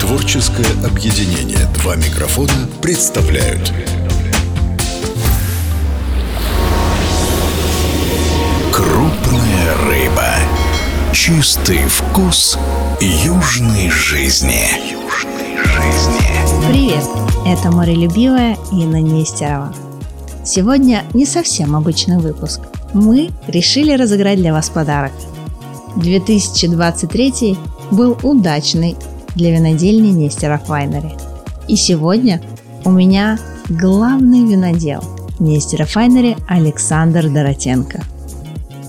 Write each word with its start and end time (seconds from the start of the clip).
Творческое 0.00 0.66
объединение 0.84 1.66
«Два 1.74 1.94
микрофона» 1.94 2.68
представляют 2.82 3.72
Крупная 8.72 9.76
рыба. 9.86 10.34
Чистый 11.12 11.86
вкус 11.86 12.58
южной 13.00 13.88
жизни. 13.88 14.66
Южной 14.90 15.56
жизни. 15.56 16.68
Привет! 16.68 17.04
Это 17.46 17.70
морелюбивая 17.70 18.56
Инна 18.72 19.00
Нестерова. 19.00 19.72
Сегодня 20.44 21.04
не 21.14 21.24
совсем 21.24 21.76
обычный 21.76 22.18
выпуск. 22.18 22.62
Мы 22.92 23.30
решили 23.46 23.92
разыграть 23.92 24.38
для 24.38 24.52
вас 24.52 24.70
подарок. 24.70 25.12
2023 25.96 27.56
был 27.90 28.18
удачный 28.22 28.96
для 29.34 29.52
винодельни 29.52 30.08
Нестеров 30.08 30.68
Вайнери. 30.68 31.12
И 31.68 31.76
сегодня 31.76 32.42
у 32.84 32.90
меня 32.90 33.38
главный 33.68 34.44
винодел 34.44 35.02
Нестеров 35.38 35.94
Вайнери 35.94 36.36
Александр 36.48 37.28
Доротенко– 37.28 38.02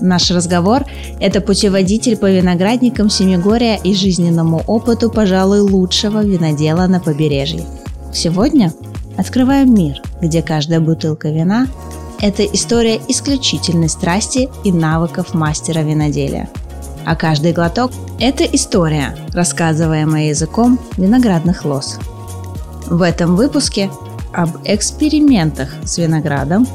Наш 0.00 0.30
разговор– 0.30 0.84
это 1.20 1.40
путеводитель 1.40 2.16
по 2.16 2.30
виноградникам 2.30 3.08
Семигория 3.08 3.76
и 3.82 3.94
жизненному 3.94 4.62
опыту, 4.66 5.10
пожалуй, 5.10 5.60
лучшего 5.60 6.24
винодела 6.24 6.86
на 6.86 7.00
побережье. 7.00 7.64
Сегодня 8.12 8.72
открываем 9.16 9.74
мир, 9.74 10.02
где 10.20 10.42
каждая 10.42 10.80
бутылка 10.80 11.28
вина– 11.28 11.68
это 12.20 12.44
история 12.44 13.00
исключительной 13.08 13.88
страсти 13.88 14.48
и 14.64 14.72
навыков 14.72 15.34
мастера 15.34 15.80
виноделия. 15.80 16.48
А 17.06 17.16
каждый 17.16 17.52
глоток– 17.52 17.92
это 18.20 18.44
история, 18.44 19.16
рассказываемая 19.32 20.28
языком 20.28 20.78
виноградных 20.98 21.64
лоз. 21.64 21.98
В 22.86 23.00
этом 23.00 23.36
выпуске 23.36 23.90
об 24.34 24.50
экспериментах 24.64 25.70
с 25.84 25.96
виноградом, 25.96 26.66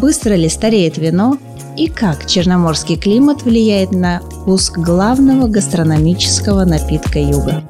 быстро 0.00 0.34
ли 0.34 0.48
стареет 0.48 0.96
вино– 0.96 1.36
и 1.76 1.88
как 1.88 2.26
черноморский 2.26 2.96
климат 2.96 3.42
влияет 3.42 3.92
на 3.92 4.20
вкус 4.20 4.70
главного 4.70 5.46
гастрономического 5.48 6.64
напитка 6.64 7.18
юга. 7.18 7.62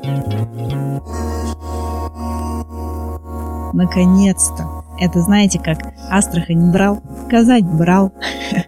Наконец-то! 3.73 4.85
Это 4.99 5.21
знаете, 5.21 5.59
как 5.59 5.79
Астрахань 6.11 6.71
брал, 6.71 7.01
Казань 7.31 7.65
брал. 7.65 8.13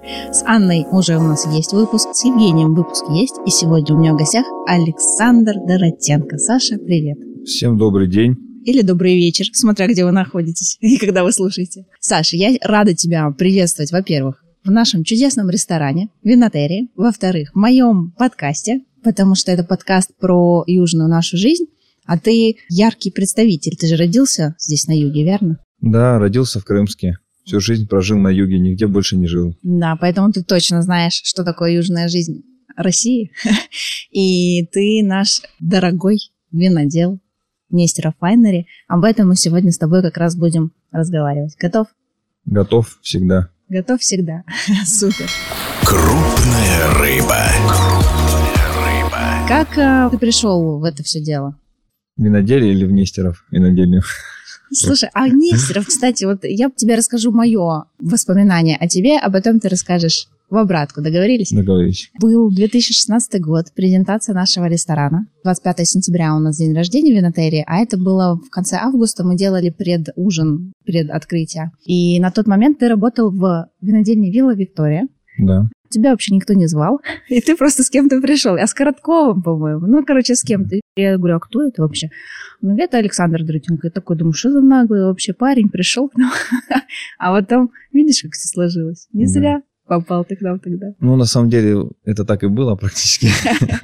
Анной 0.47 0.84
уже 0.91 1.17
у 1.17 1.23
нас 1.23 1.47
есть 1.47 1.73
выпуск, 1.73 2.09
с 2.12 2.25
Евгением 2.25 2.75
выпуск 2.75 3.05
есть, 3.09 3.34
и 3.47 3.50
сегодня 3.50 3.95
у 3.95 3.98
меня 3.98 4.12
в 4.12 4.19
гостях 4.19 4.45
Александр 4.67 5.55
Доротенко. 5.67 6.36
Саша, 6.36 6.77
привет! 6.77 7.17
Всем 7.47 7.78
добрый 7.78 8.09
день 8.09 8.36
или 8.64 8.83
добрый 8.83 9.17
вечер, 9.17 9.47
смотря 9.53 9.86
где 9.86 10.05
вы 10.05 10.12
находитесь 10.12 10.77
и 10.81 10.98
когда 10.98 11.25
вы 11.25 11.33
слушаете. 11.33 11.86
Саша, 12.01 12.36
я 12.36 12.56
рада 12.62 12.95
тебя 12.95 13.31
приветствовать, 13.31 13.92
во-первых, 13.92 14.42
в 14.64 14.70
нашем 14.70 15.05
чудесном 15.05 15.48
ресторане 15.48 16.09
Винотерии, 16.23 16.89
во-вторых, 16.95 17.51
в 17.55 17.58
моем 17.58 18.12
подкасте, 18.19 18.81
потому 19.03 19.34
что 19.34 19.51
это 19.51 19.64
подкаст 19.64 20.11
про 20.19 20.64
южную 20.67 21.08
нашу 21.08 21.36
жизнь, 21.39 21.64
а 22.06 22.19
ты 22.19 22.56
яркий 22.69 23.11
представитель. 23.11 23.77
Ты 23.77 23.86
же 23.86 23.97
родился 23.97 24.55
здесь 24.58 24.86
на 24.86 24.92
юге, 24.92 25.25
верно? 25.25 25.58
Да, 25.81 26.19
родился 26.19 26.61
в 26.61 26.64
Крымске. 26.64 27.17
Всю 27.45 27.61
жизнь 27.61 27.87
прожил 27.87 28.19
на 28.19 28.28
юге, 28.28 28.59
нигде 28.59 28.87
больше 28.87 29.17
не 29.17 29.27
жил. 29.27 29.55
Да, 29.62 29.97
поэтому 30.00 30.33
ты 30.33 30.42
точно 30.42 30.83
знаешь, 30.83 31.20
что 31.25 31.45
такое 31.45 31.73
южная 31.73 32.09
жизнь 32.09 32.42
России. 32.75 33.33
И 34.11 34.67
ты 34.67 35.03
наш 35.05 35.42
дорогой 35.61 36.19
винодел 36.53 37.20
Нестеров 37.69 38.14
Файнери. 38.19 38.67
Об 38.89 39.05
этом 39.05 39.28
мы 39.28 39.36
сегодня 39.36 39.73
с 39.73 39.78
тобой 39.78 40.03
как 40.03 40.17
раз 40.17 40.36
будем 40.36 40.73
разговаривать. 40.91 41.56
Готов? 41.59 41.89
Готов 42.47 42.98
всегда. 43.02 43.51
Готов 43.69 44.01
всегда. 44.01 44.45
Супер. 44.86 45.29
Крупная 45.85 46.95
рыба. 46.98 47.45
Как 49.46 49.77
э, 49.77 50.08
ты 50.11 50.19
пришел 50.19 50.79
в 50.79 50.85
это 50.85 51.02
все 51.02 51.20
дело? 51.20 51.58
Виноделие 52.17 52.73
или 52.73 52.86
в 52.86 52.92
Нестеров 52.92 53.45
винодельню? 53.51 54.02
Слушай, 54.73 55.11
а 55.13 55.29
Нестеров, 55.29 55.87
кстати, 55.87 56.25
вот 56.25 56.41
я 56.45 56.70
тебе 56.75 56.95
расскажу 56.97 57.31
мое 57.33 57.85
воспоминание 57.98 58.77
о 58.77 58.89
тебе, 58.89 59.19
а 59.19 59.31
потом 59.31 59.61
ты 59.61 59.69
расскажешь 59.69 60.29
в 60.51 60.57
обратку. 60.57 61.03
Договорились? 61.03 61.51
Договорились. 61.51 62.11
Был 62.20 62.51
2016 62.51 63.41
год, 63.41 63.67
презентация 63.75 64.35
нашего 64.35 64.67
ресторана. 64.67 65.27
25 65.43 65.89
сентября 65.89 66.35
у 66.35 66.39
нас 66.39 66.57
день 66.59 66.75
рождения 66.75 67.13
в 67.13 67.17
Винотерии, 67.17 67.64
а 67.67 67.79
это 67.79 67.97
было 67.97 68.37
в 68.37 68.51
конце 68.51 68.77
августа. 68.77 69.25
Мы 69.25 69.37
делали 69.37 69.70
предужин, 69.70 70.73
пред 70.85 71.11
открытие. 71.11 71.73
И 71.85 72.20
на 72.20 72.31
тот 72.31 72.47
момент 72.47 72.79
ты 72.79 72.89
работал 72.89 73.31
в 73.31 73.69
винодельне 73.81 74.31
Вилла 74.31 74.55
Виктория. 74.55 75.09
Да. 75.39 75.68
Тебя 75.89 76.11
вообще 76.11 76.34
никто 76.34 76.55
не 76.55 76.67
звал, 76.67 77.00
и 77.28 77.40
ты 77.40 77.56
просто 77.56 77.83
с 77.84 77.90
кем-то 77.90 78.20
пришел. 78.20 78.56
Я 78.56 78.67
с 78.67 78.74
Коротковым, 78.74 79.42
по-моему. 79.42 79.86
Ну, 79.86 80.05
короче, 80.05 80.34
с 80.34 80.42
кем-то. 80.42 80.77
Я 80.96 81.18
говорю, 81.18 81.36
а 81.36 81.40
кто 81.40 81.62
это 81.62 81.83
вообще? 81.83 82.08
Он 82.62 82.70
говорит, 82.70 82.89
это 82.89 82.98
Александр 82.98 83.45
Дротенко. 83.45 83.86
Я 83.86 83.90
такой 83.90 84.17
думаю, 84.17 84.33
что 84.33 84.50
за 84.50 84.61
наглый 84.61 85.05
вообще 85.05 85.33
парень 85.34 85.68
пришел 85.68 86.08
к 86.08 86.17
нам. 86.17 86.33
А 87.18 87.33
потом, 87.33 87.70
видишь, 87.92 88.22
как 88.22 88.33
все 88.33 88.48
сложилось. 88.48 89.08
Не 89.12 89.27
зря 89.27 89.62
попал 89.86 90.24
ты 90.24 90.36
к 90.36 90.40
нам 90.40 90.58
тогда? 90.58 90.86
Ну, 91.00 91.17
на 91.17 91.24
самом 91.24 91.51
деле, 91.51 91.90
это 92.05 92.24
так 92.24 92.42
и 92.42 92.48
было 92.48 92.74
практически. 92.74 93.28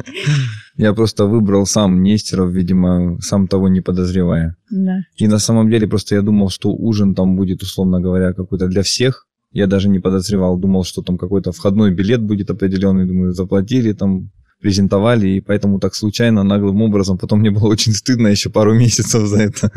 Я 0.76 0.94
просто 0.94 1.26
выбрал 1.26 1.66
сам 1.66 2.02
Нестеров, 2.02 2.52
видимо, 2.52 3.20
сам 3.20 3.48
того 3.48 3.68
не 3.68 3.80
подозревая. 3.80 4.56
Да. 4.70 5.00
И 5.16 5.28
на 5.28 5.38
самом 5.38 5.70
деле 5.70 5.86
просто 5.86 6.14
я 6.14 6.22
думал, 6.22 6.48
что 6.48 6.70
ужин 6.70 7.14
там 7.14 7.36
будет, 7.36 7.62
условно 7.62 8.00
говоря, 8.00 8.32
какой-то 8.32 8.66
для 8.66 8.82
всех. 8.82 9.26
Я 9.52 9.66
даже 9.66 9.88
не 9.88 9.98
подозревал, 9.98 10.56
думал, 10.56 10.84
что 10.84 11.02
там 11.02 11.18
какой-то 11.18 11.52
входной 11.52 11.92
билет 11.92 12.22
будет 12.22 12.50
определенный, 12.50 13.06
думаю, 13.06 13.32
заплатили 13.32 13.92
там 13.92 14.30
презентовали, 14.60 15.28
и 15.28 15.40
поэтому 15.40 15.80
так 15.80 15.94
случайно, 15.94 16.42
наглым 16.42 16.82
образом. 16.82 17.18
Потом 17.18 17.40
мне 17.40 17.50
было 17.50 17.66
очень 17.66 17.92
стыдно 17.92 18.28
еще 18.28 18.50
пару 18.50 18.74
месяцев 18.78 19.26
за 19.26 19.42
это. 19.42 19.72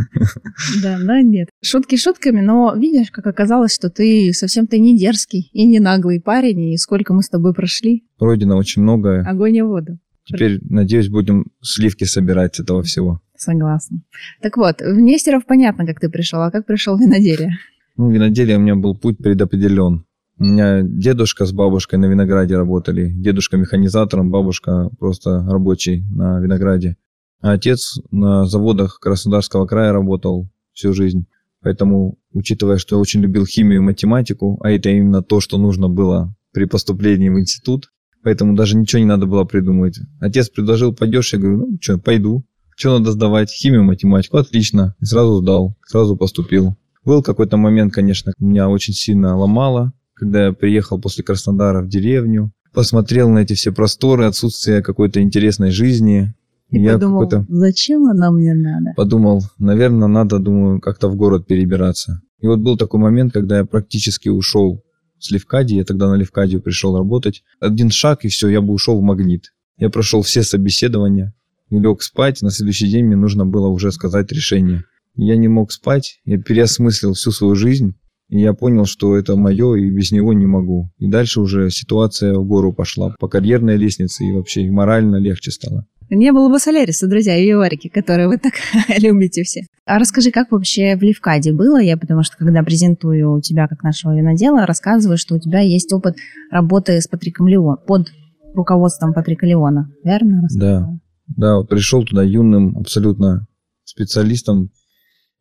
Да, 0.81 1.00
да, 1.01 1.22
нет. 1.22 1.50
Шутки 1.63 1.95
шутками, 1.95 2.41
но 2.41 2.75
видишь, 2.75 3.09
как 3.11 3.25
оказалось, 3.28 3.73
что 3.73 3.89
ты 3.89 4.31
совсем-то 4.34 4.78
не 4.78 4.97
дерзкий 4.97 5.50
и 5.53 5.66
не 5.66 5.79
наглый 5.79 6.19
парень, 6.19 6.73
и 6.73 6.78
сколько 6.78 7.13
мы 7.13 7.23
с 7.23 7.29
тобой 7.29 7.53
прошли. 7.53 8.03
Пройдено 8.17 8.57
очень 8.57 8.81
многое. 8.81 9.23
Огонь 9.25 9.55
и 9.55 9.61
воду. 9.61 10.00
Теперь, 10.25 10.59
надеюсь, 10.69 11.09
будем 11.09 11.47
сливки 11.61 12.05
собирать 12.05 12.55
с 12.55 12.59
этого 12.61 12.81
всего. 12.81 13.19
Согласна. 13.35 14.01
Так 14.41 14.55
вот, 14.55 14.79
в 14.79 15.00
Нестеров 15.00 15.45
понятно, 15.45 15.85
как 15.85 16.00
ты 16.00 16.09
пришел, 16.09 16.41
а 16.41 16.51
как 16.51 16.66
пришел 16.66 16.97
в 16.97 17.01
виноделие? 17.01 17.57
Ну, 17.96 18.09
виноделие 18.09 18.58
у 18.58 18.59
меня 18.59 18.76
был 18.76 18.96
путь 18.96 19.18
предопределен. 19.20 20.06
У 20.40 20.46
меня 20.46 20.81
дедушка 20.81 21.46
с 21.46 21.52
бабушкой 21.52 22.00
на 22.00 22.06
винограде 22.06 22.58
работали. 22.58 23.12
Дедушка 23.14 23.58
механизатором, 23.58 24.31
бабушка 24.31 24.90
просто 24.98 25.46
рабочий 25.48 26.03
на 26.09 26.40
винограде. 26.40 26.98
А 27.42 27.52
отец 27.52 28.00
на 28.09 28.46
заводах 28.46 29.00
Краснодарского 29.00 29.68
края 29.68 29.94
работал 29.94 30.50
всю 30.74 30.94
жизнь. 30.94 31.28
Поэтому, 31.62 32.18
учитывая, 32.32 32.78
что 32.78 32.96
я 32.96 33.02
очень 33.02 33.22
любил 33.22 33.46
химию 33.46 33.78
и 33.78 33.84
математику, 33.84 34.59
а 34.64 34.72
это 34.72 34.90
именно 34.90 35.22
то, 35.22 35.40
что 35.40 35.58
нужно 35.58 35.88
было 35.88 36.36
при 36.52 36.66
поступлении 36.66 37.30
в 37.30 37.40
институт, 37.40 37.92
поэтому 38.24 38.56
даже 38.56 38.76
ничего 38.76 39.00
не 39.00 39.06
надо 39.06 39.28
было 39.28 39.44
придумывать. 39.44 40.00
Отец 40.20 40.50
предложил, 40.50 40.96
пойдешь? 40.96 41.32
Я 41.34 41.40
говорю, 41.40 41.58
ну 41.58 41.78
что, 41.80 42.00
пойду. 42.00 42.44
Что 42.76 42.98
надо 42.98 43.12
сдавать? 43.12 43.52
Химию, 43.52 43.84
математику? 43.84 44.38
Отлично. 44.38 44.96
И 45.00 45.06
сразу 45.06 45.42
сдал, 45.42 45.76
сразу 45.86 46.18
поступил. 46.18 46.76
Был 47.06 47.22
какой-то 47.22 47.58
момент, 47.58 47.94
конечно, 47.94 48.34
меня 48.40 48.69
очень 48.69 48.94
сильно 48.94 49.36
ломало, 49.38 49.94
когда 50.14 50.46
я 50.46 50.53
приехал 50.53 51.00
после 51.00 51.24
Краснодара 51.24 51.81
в 51.81 51.90
деревню, 51.90 52.52
посмотрел 52.74 53.30
на 53.30 53.40
эти 53.40 53.53
все 53.53 53.72
просторы, 53.72 54.25
отсутствие 54.25 54.81
какой-то 54.81 55.22
интересной 55.22 55.72
жизни. 55.72 56.34
И 56.69 56.81
я 56.81 56.94
подумал, 56.94 57.29
зачем 57.50 58.05
она 58.05 58.32
мне 58.32 58.53
надо? 58.53 58.94
Подумал, 58.96 59.44
наверное, 59.59 60.08
надо, 60.08 60.40
думаю, 60.40 60.79
как-то 60.79 61.09
в 61.09 61.16
город 61.16 61.46
перебираться. 61.46 62.22
И 62.40 62.47
вот 62.47 62.59
был 62.59 62.78
такой 62.78 63.00
момент, 63.00 63.34
когда 63.34 63.59
я 63.59 63.66
практически 63.66 64.29
ушел 64.29 64.84
с 65.20 65.29
Левкадии, 65.32 65.76
я 65.76 65.85
тогда 65.85 66.09
на 66.09 66.16
Левкадию 66.16 66.61
пришел 66.61 66.97
работать. 66.97 67.44
Один 67.59 67.90
шаг, 67.91 68.26
и 68.26 68.28
все, 68.29 68.50
я 68.50 68.61
бы 68.61 68.73
ушел 68.73 69.00
в 69.00 69.03
магнит. 69.03 69.53
Я 69.78 69.90
прошел 69.90 70.22
все 70.22 70.44
собеседования, 70.44 71.34
лег 71.70 72.02
спать, 72.02 72.41
на 72.41 72.52
следующий 72.52 72.90
день 72.90 73.05
мне 73.05 73.16
нужно 73.16 73.46
было 73.46 73.67
уже 73.67 73.91
сказать 73.91 74.32
решение. 74.32 74.85
Я 75.16 75.38
не 75.38 75.48
мог 75.48 75.72
спать, 75.72 76.20
я 76.26 76.38
переосмыслил 76.38 77.14
всю 77.14 77.32
свою 77.32 77.56
жизнь, 77.56 77.94
и 78.30 78.40
я 78.40 78.54
понял, 78.54 78.86
что 78.86 79.16
это 79.16 79.36
мое, 79.36 79.76
и 79.76 79.90
без 79.90 80.12
него 80.12 80.34
не 80.34 80.46
могу. 80.46 80.92
И 80.98 81.08
дальше 81.08 81.40
уже 81.40 81.70
ситуация 81.70 82.34
в 82.34 82.46
гору 82.46 82.74
пошла 82.74 83.16
по 83.20 83.28
карьерной 83.28 83.78
лестнице, 83.78 84.26
и 84.26 84.32
вообще 84.32 84.64
и 84.64 84.72
морально 84.72 85.18
легче 85.18 85.52
стало. 85.52 85.86
Не 86.10 86.32
было 86.32 86.50
бы 86.50 86.60
Соляриса, 86.60 87.08
друзья, 87.08 87.38
и 87.38 87.46
Виварики, 87.46 87.90
которые 87.90 88.28
вы 88.28 88.38
так 88.38 88.54
любите 89.00 89.44
все. 89.44 89.62
А 89.86 90.00
расскажи, 90.00 90.32
как 90.32 90.52
вообще 90.52 90.96
в 90.96 91.02
Левкаде 91.02 91.54
было? 91.54 91.82
Я 91.82 91.98
потому 91.98 92.24
что, 92.24 92.38
когда 92.38 92.64
презентую 92.64 93.42
тебя 93.42 93.68
как 93.68 93.84
нашего 93.84 94.16
винодела, 94.16 94.66
рассказываю, 94.66 95.18
что 95.18 95.36
у 95.36 95.40
тебя 95.40 95.60
есть 95.60 95.92
опыт 95.94 96.16
работы 96.52 97.02
с 97.02 97.08
Патриком 97.08 97.48
Леон, 97.48 97.78
под 97.86 98.08
руководством 98.54 99.14
Патрика 99.14 99.46
Леона, 99.46 99.90
верно? 100.04 100.48
Да. 100.56 100.90
Да, 101.28 101.58
вот 101.58 101.70
пришел 101.70 102.04
туда 102.04 102.24
юным 102.24 102.78
абсолютно 102.78 103.48
специалистом. 103.84 104.72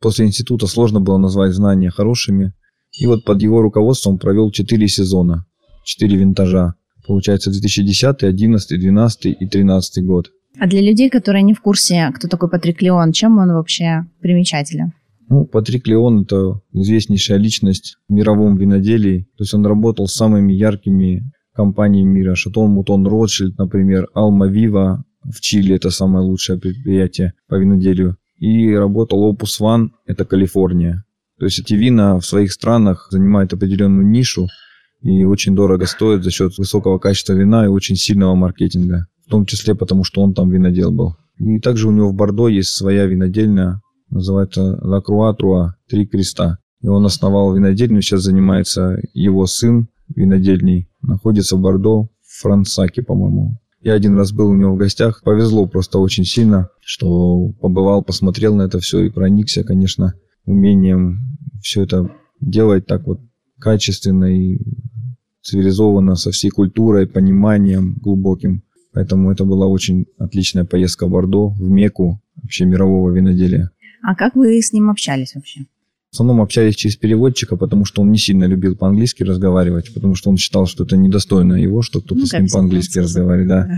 После 0.03 0.25
института 0.25 0.67
сложно 0.67 0.99
было 0.99 1.17
назвать 1.17 1.53
знания 1.53 1.89
хорошими. 1.89 2.51
И 2.99 3.07
вот 3.07 3.23
под 3.23 3.41
его 3.41 3.61
руководством 3.61 4.19
провел 4.19 4.51
4 4.51 4.87
сезона, 4.89 5.45
4 5.85 6.17
винтажа. 6.17 6.73
Получается 7.07 7.51
2010, 7.51 8.23
11, 8.23 8.79
12 8.79 9.25
и 9.39 9.47
13 9.47 10.05
год. 10.05 10.29
А 10.59 10.67
для 10.67 10.81
людей, 10.81 11.09
которые 11.09 11.43
не 11.43 11.53
в 11.53 11.61
курсе, 11.61 12.11
кто 12.13 12.27
такой 12.27 12.49
Патрик 12.49 12.81
Леон, 12.81 13.13
чем 13.13 13.37
он 13.37 13.53
вообще 13.53 14.05
примечателен? 14.19 14.91
Ну, 15.29 15.45
Патрик 15.45 15.87
Леон– 15.87 16.21
это 16.23 16.59
известнейшая 16.73 17.37
личность 17.37 17.95
в 18.09 18.13
мировом 18.13 18.57
виноделии. 18.57 19.29
То 19.37 19.43
есть 19.45 19.53
он 19.53 19.65
работал 19.65 20.09
с 20.09 20.15
самыми 20.15 20.51
яркими 20.51 21.31
компаниями 21.55 22.09
мира. 22.09 22.35
Шатон 22.35 22.71
Мутон 22.71 23.07
Ротшильд, 23.07 23.57
например, 23.57 24.09
Алма 24.13 24.47
Вива 24.47 25.05
в 25.23 25.39
Чили– 25.39 25.73
это 25.77 25.91
самое 25.91 26.25
лучшее 26.25 26.59
предприятие 26.59 27.33
по 27.47 27.55
виноделию. 27.55 28.17
И 28.43 28.75
работал 28.75 29.31
Opus 29.31 29.61
One– 29.61 29.91
это 30.05 30.25
Калифорния. 30.25 31.05
То 31.39 31.45
есть 31.45 31.59
эти 31.59 31.75
вина 31.75 32.19
в 32.19 32.25
своих 32.25 32.51
странах 32.51 33.07
занимают 33.09 33.53
определенную 33.53 34.05
нишу 34.05 34.49
и 35.01 35.23
очень 35.23 35.55
дорого 35.55 35.85
стоят 35.85 36.25
за 36.25 36.31
счет 36.31 36.57
высокого 36.57 36.99
качества 36.99 37.31
вина 37.31 37.63
и 37.63 37.69
очень 37.69 37.95
сильного 37.95 38.35
маркетинга. 38.35 39.07
В 39.25 39.29
том 39.29 39.45
числе 39.45 39.75
потому, 39.75 40.03
что 40.03 40.21
он 40.21 40.33
там 40.33 40.49
винодел 40.49 40.91
был. 40.91 41.15
И 41.37 41.61
также 41.61 41.87
у 41.87 41.91
него 41.91 42.09
в 42.09 42.15
Бордо 42.15 42.49
есть 42.49 42.71
своя 42.71 43.05
винодельня, 43.05 43.79
называется 44.09 44.77
La 44.83 45.01
Trois, 45.01 45.69
Три 45.87 46.05
Креста. 46.05 46.57
И 46.81 46.87
он 46.87 47.05
основал 47.05 47.55
винодельню, 47.55 48.01
сейчас 48.01 48.23
занимается 48.23 48.99
его 49.13 49.45
сын 49.45 49.87
винодельней. 50.13 50.89
Находится 51.01 51.55
в 51.55 51.61
Бордо, 51.61 52.09
в 52.21 52.41
Франсаке, 52.41 53.03
по-моему. 53.03 53.57
Я 53.83 53.93
один 53.93 54.17
раз 54.17 54.31
был 54.31 54.49
у 54.49 54.55
него 54.55 54.75
в 54.75 54.77
гостях. 54.77 55.21
Повезло 55.23 55.67
просто 55.67 55.99
очень 55.99 56.23
сильно, 56.23 56.69
что 56.79 57.49
побывал, 57.59 58.01
посмотрел 58.01 58.55
на 58.55 58.63
это 58.63 58.79
все 58.79 59.01
и 59.01 59.09
проникся, 59.09 59.65
конечно, 59.65 60.13
умением 60.45 61.19
все 61.61 61.83
это 61.83 62.09
делать 62.39 62.85
так 62.85 63.05
вот 63.05 63.19
качественно 63.59 64.25
и 64.25 64.57
цивилизованно, 65.41 66.15
со 66.15 66.31
всей 66.31 66.49
культурой, 66.49 67.07
пониманием 67.07 67.95
глубоким. 68.01 68.63
Поэтому 68.93 69.31
это 69.31 69.43
была 69.43 69.67
очень 69.67 70.05
отличная 70.17 70.63
поездка 70.63 71.05
в 71.05 71.09
Бордо, 71.09 71.49
в 71.49 71.69
Мекку 71.69 72.21
вообще 72.41 72.65
мирового 72.65 73.11
виноделия. 73.11 73.69
А 74.01 74.15
как 74.15 74.35
вы 74.35 74.61
с 74.61 74.71
ним 74.71 74.89
общались 74.89 75.35
вообще? 75.35 75.65
В 76.13 76.15
основном 76.15 76.41
общались 76.41 76.75
через 76.75 76.95
переводчика, 76.95 77.55
потому 77.55 77.85
что 77.85 78.03
он 78.03 78.11
не 78.11 78.19
сильно 78.19 78.43
любил 78.43 78.75
по-английски 78.75 79.23
разговаривать, 79.23 79.91
потому 79.95 80.13
что 80.13 80.29
он 80.29 80.37
считал, 80.37 80.67
что 80.67 80.83
это 80.83 80.95
недостойно 80.95 81.55
его, 81.55 81.81
что 81.81 82.01
кто-то 82.01 82.21
Ну, 82.21 82.27
с 82.27 82.33
ним 82.33 82.47
по-английски 82.53 82.99
разговаривает. 82.99 83.47
Да. 83.49 83.61
Ага. 83.61 83.73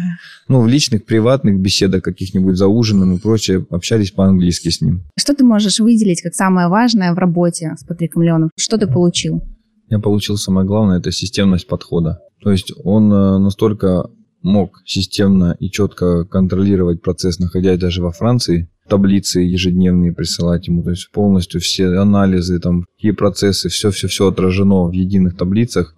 Ну, 0.49 0.59
в 0.59 0.67
личных, 0.67 1.05
приватных 1.05 1.57
беседах 1.61 2.03
каких-нибудь 2.03 2.57
за 2.57 2.67
ужином 2.67 3.15
и 3.15 3.19
прочее 3.19 3.65
общались 3.69 4.11
по-английски 4.11 4.67
с 4.67 4.81
ним. 4.81 5.03
Что 5.17 5.33
ты 5.33 5.45
можешь 5.45 5.79
выделить 5.79 6.21
как 6.21 6.35
самое 6.35 6.67
важное 6.67 7.13
в 7.13 7.17
работе 7.17 7.73
с 7.79 7.85
Патриком 7.85 8.23
Леоном? 8.23 8.49
Что 8.57 8.77
ты 8.77 8.85
получил? 8.87 9.41
Я 9.87 9.99
получил 9.99 10.35
самое 10.35 10.67
главное, 10.67 10.99
это 10.99 11.13
системность 11.13 11.69
подхода. 11.69 12.19
То 12.43 12.51
есть 12.51 12.73
он 12.83 13.13
э, 13.13 13.37
настолько 13.37 14.09
мог 14.45 14.81
системно 14.85 15.57
и 15.59 15.69
четко 15.71 16.23
контролировать 16.23 17.01
процесс, 17.01 17.39
находясь 17.39 17.79
даже 17.79 18.03
во 18.03 18.11
Франции, 18.11 18.69
таблицы 18.87 19.39
ежедневные 19.39 20.13
присылать 20.13 20.67
ему, 20.67 20.83
то 20.83 20.91
есть 20.91 21.09
полностью 21.11 21.59
все 21.59 21.87
анализы, 21.97 22.59
там, 22.59 22.85
какие 22.95 23.11
процессы, 23.11 23.69
все-все-все 23.69 24.27
отражено 24.27 24.85
в 24.85 24.91
единых 24.91 25.35
таблицах. 25.35 25.95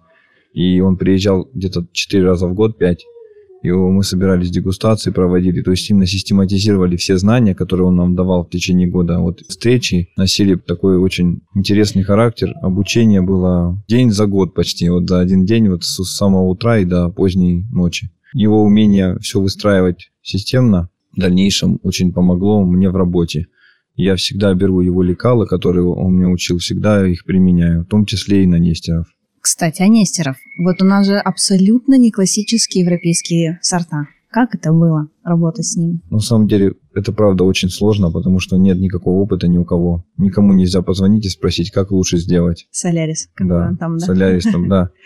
И 0.54 0.80
он 0.80 0.96
приезжал 0.96 1.48
где-то 1.52 1.86
4 1.92 2.24
раза 2.24 2.46
в 2.46 2.54
год, 2.54 2.78
5, 2.78 3.04
и 3.64 3.70
мы 3.70 4.02
собирались 4.02 4.50
дегустации, 4.50 5.10
проводили, 5.10 5.60
то 5.60 5.72
есть 5.72 5.90
именно 5.90 6.06
систематизировали 6.06 6.96
все 6.96 7.18
знания, 7.18 7.54
которые 7.54 7.88
он 7.88 7.96
нам 7.96 8.16
давал 8.16 8.46
в 8.46 8.50
течение 8.50 8.88
года. 8.88 9.18
Вот 9.18 9.40
встречи 9.46 10.08
носили 10.16 10.54
такой 10.54 10.96
очень 10.96 11.42
интересный 11.54 12.02
характер. 12.02 12.54
Обучение 12.62 13.20
было 13.20 13.84
день 13.88 14.10
за 14.10 14.26
год 14.26 14.54
почти, 14.54 14.88
вот 14.88 15.06
за 15.06 15.20
один 15.20 15.44
день, 15.44 15.68
вот 15.68 15.84
с 15.84 16.02
самого 16.04 16.44
утра 16.48 16.78
и 16.78 16.86
до 16.86 17.10
поздней 17.10 17.66
ночи. 17.70 18.10
Его 18.34 18.62
умение 18.62 19.18
все 19.20 19.40
выстраивать 19.40 20.10
системно 20.22 20.90
в 21.12 21.20
дальнейшем 21.20 21.80
очень 21.82 22.12
помогло 22.12 22.64
мне 22.64 22.90
в 22.90 22.96
работе. 22.96 23.46
Я 23.96 24.14
всегда 24.16 24.54
беру 24.54 24.80
его 24.80 25.02
лекалы, 25.02 25.46
которые 25.46 25.86
он 25.86 26.14
мне 26.14 26.28
учил, 26.28 26.58
всегда 26.58 27.06
их 27.06 27.24
применяю, 27.24 27.82
в 27.82 27.86
том 27.86 28.06
числе 28.06 28.44
и 28.44 28.46
на 28.46 28.58
Нестеров. 28.58 29.06
Кстати, 29.40 29.82
о 29.82 29.88
Нестеров. 29.88 30.36
Вот 30.62 30.80
у 30.82 30.84
нас 30.84 31.06
же 31.06 31.16
абсолютно 31.16 31.96
не 31.98 32.12
классические 32.12 32.84
европейские 32.84 33.58
сорта. 33.62 34.06
Как 34.30 34.54
это 34.54 34.72
было, 34.72 35.08
работать 35.24 35.66
с 35.66 35.76
ними? 35.76 36.00
На 36.10 36.20
самом 36.20 36.48
деле, 36.48 36.74
это 36.94 37.12
правда 37.12 37.44
очень 37.44 37.70
сложно, 37.70 38.10
потому 38.10 38.40
что 38.40 38.56
нет 38.58 38.78
никакого 38.78 39.20
опыта 39.20 39.48
ни 39.48 39.56
у 39.56 39.64
кого. 39.64 40.04
Никому 40.18 40.52
нельзя 40.52 40.82
позвонить 40.82 41.24
и 41.24 41.30
спросить, 41.30 41.70
как 41.70 41.90
лучше 41.90 42.18
сделать. 42.18 42.68
Солярис, 42.70 43.30
как 43.34 43.48
да, 43.48 43.74
там, 43.80 43.96
да? 43.96 44.06
солярис 44.06 44.44
там, 44.44 44.68
да. 44.68 44.90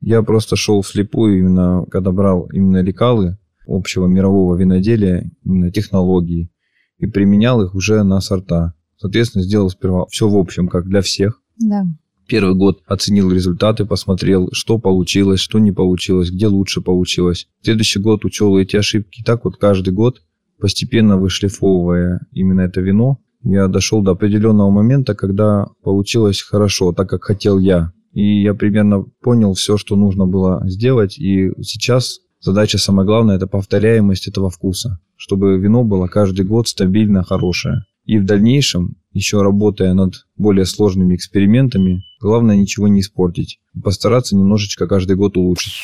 Я 0.00 0.22
просто 0.22 0.56
шел 0.56 0.82
вслепую, 0.82 1.38
именно 1.38 1.84
когда 1.90 2.12
брал 2.12 2.48
именно 2.52 2.82
лекалы 2.82 3.38
общего 3.66 4.06
мирового 4.06 4.56
виноделия, 4.56 5.30
именно 5.44 5.70
технологии, 5.70 6.50
и 6.98 7.06
применял 7.06 7.62
их 7.62 7.74
уже 7.74 8.02
на 8.02 8.20
сорта. 8.20 8.74
Соответственно, 8.96 9.44
сделал 9.44 9.70
сперва 9.70 10.06
все 10.06 10.28
в 10.28 10.36
общем, 10.36 10.68
как 10.68 10.86
для 10.86 11.00
всех. 11.00 11.40
Да. 11.58 11.84
Первый 12.26 12.54
год 12.54 12.80
оценил 12.86 13.30
результаты, 13.30 13.84
посмотрел, 13.84 14.48
что 14.52 14.78
получилось, 14.78 15.40
что 15.40 15.58
не 15.58 15.72
получилось, 15.72 16.30
где 16.30 16.46
лучше 16.46 16.80
получилось. 16.80 17.48
Следующий 17.62 17.98
год 17.98 18.24
учел 18.24 18.56
эти 18.56 18.76
ошибки. 18.76 19.20
И 19.20 19.24
так 19.24 19.44
вот 19.44 19.58
каждый 19.58 19.92
год, 19.92 20.22
постепенно 20.58 21.18
вышлифовывая 21.18 22.20
именно 22.32 22.62
это 22.62 22.80
вино, 22.80 23.18
я 23.42 23.68
дошел 23.68 24.00
до 24.00 24.12
определенного 24.12 24.70
момента, 24.70 25.14
когда 25.14 25.66
получилось 25.82 26.40
хорошо, 26.40 26.92
так 26.92 27.10
как 27.10 27.24
хотел 27.24 27.58
я. 27.58 27.92
И 28.14 28.42
я 28.42 28.54
примерно 28.54 29.04
понял 29.20 29.54
все, 29.54 29.76
что 29.76 29.96
нужно 29.96 30.26
было 30.26 30.62
сделать. 30.66 31.18
И 31.18 31.50
сейчас 31.62 32.20
задача 32.40 32.78
самая 32.78 33.04
главная– 33.04 33.36
это 33.36 33.46
повторяемость 33.46 34.28
этого 34.28 34.50
вкуса. 34.50 35.00
Чтобы 35.16 35.58
вино 35.58 35.82
было 35.84 36.06
каждый 36.06 36.46
год 36.46 36.68
стабильно 36.68 37.24
хорошее. 37.24 37.82
И 38.04 38.18
в 38.18 38.24
дальнейшем, 38.24 38.96
еще 39.12 39.42
работая 39.42 39.94
над 39.94 40.26
более 40.36 40.66
сложными 40.66 41.16
экспериментами, 41.16 42.02
главное 42.20 42.56
ничего 42.56 42.86
не 42.86 43.00
испортить. 43.00 43.58
И 43.74 43.80
постараться 43.80 44.36
немножечко 44.36 44.86
каждый 44.86 45.16
год 45.16 45.36
улучшить. 45.36 45.74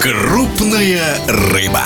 Крупная 0.00 1.16
рыба. 1.26 1.84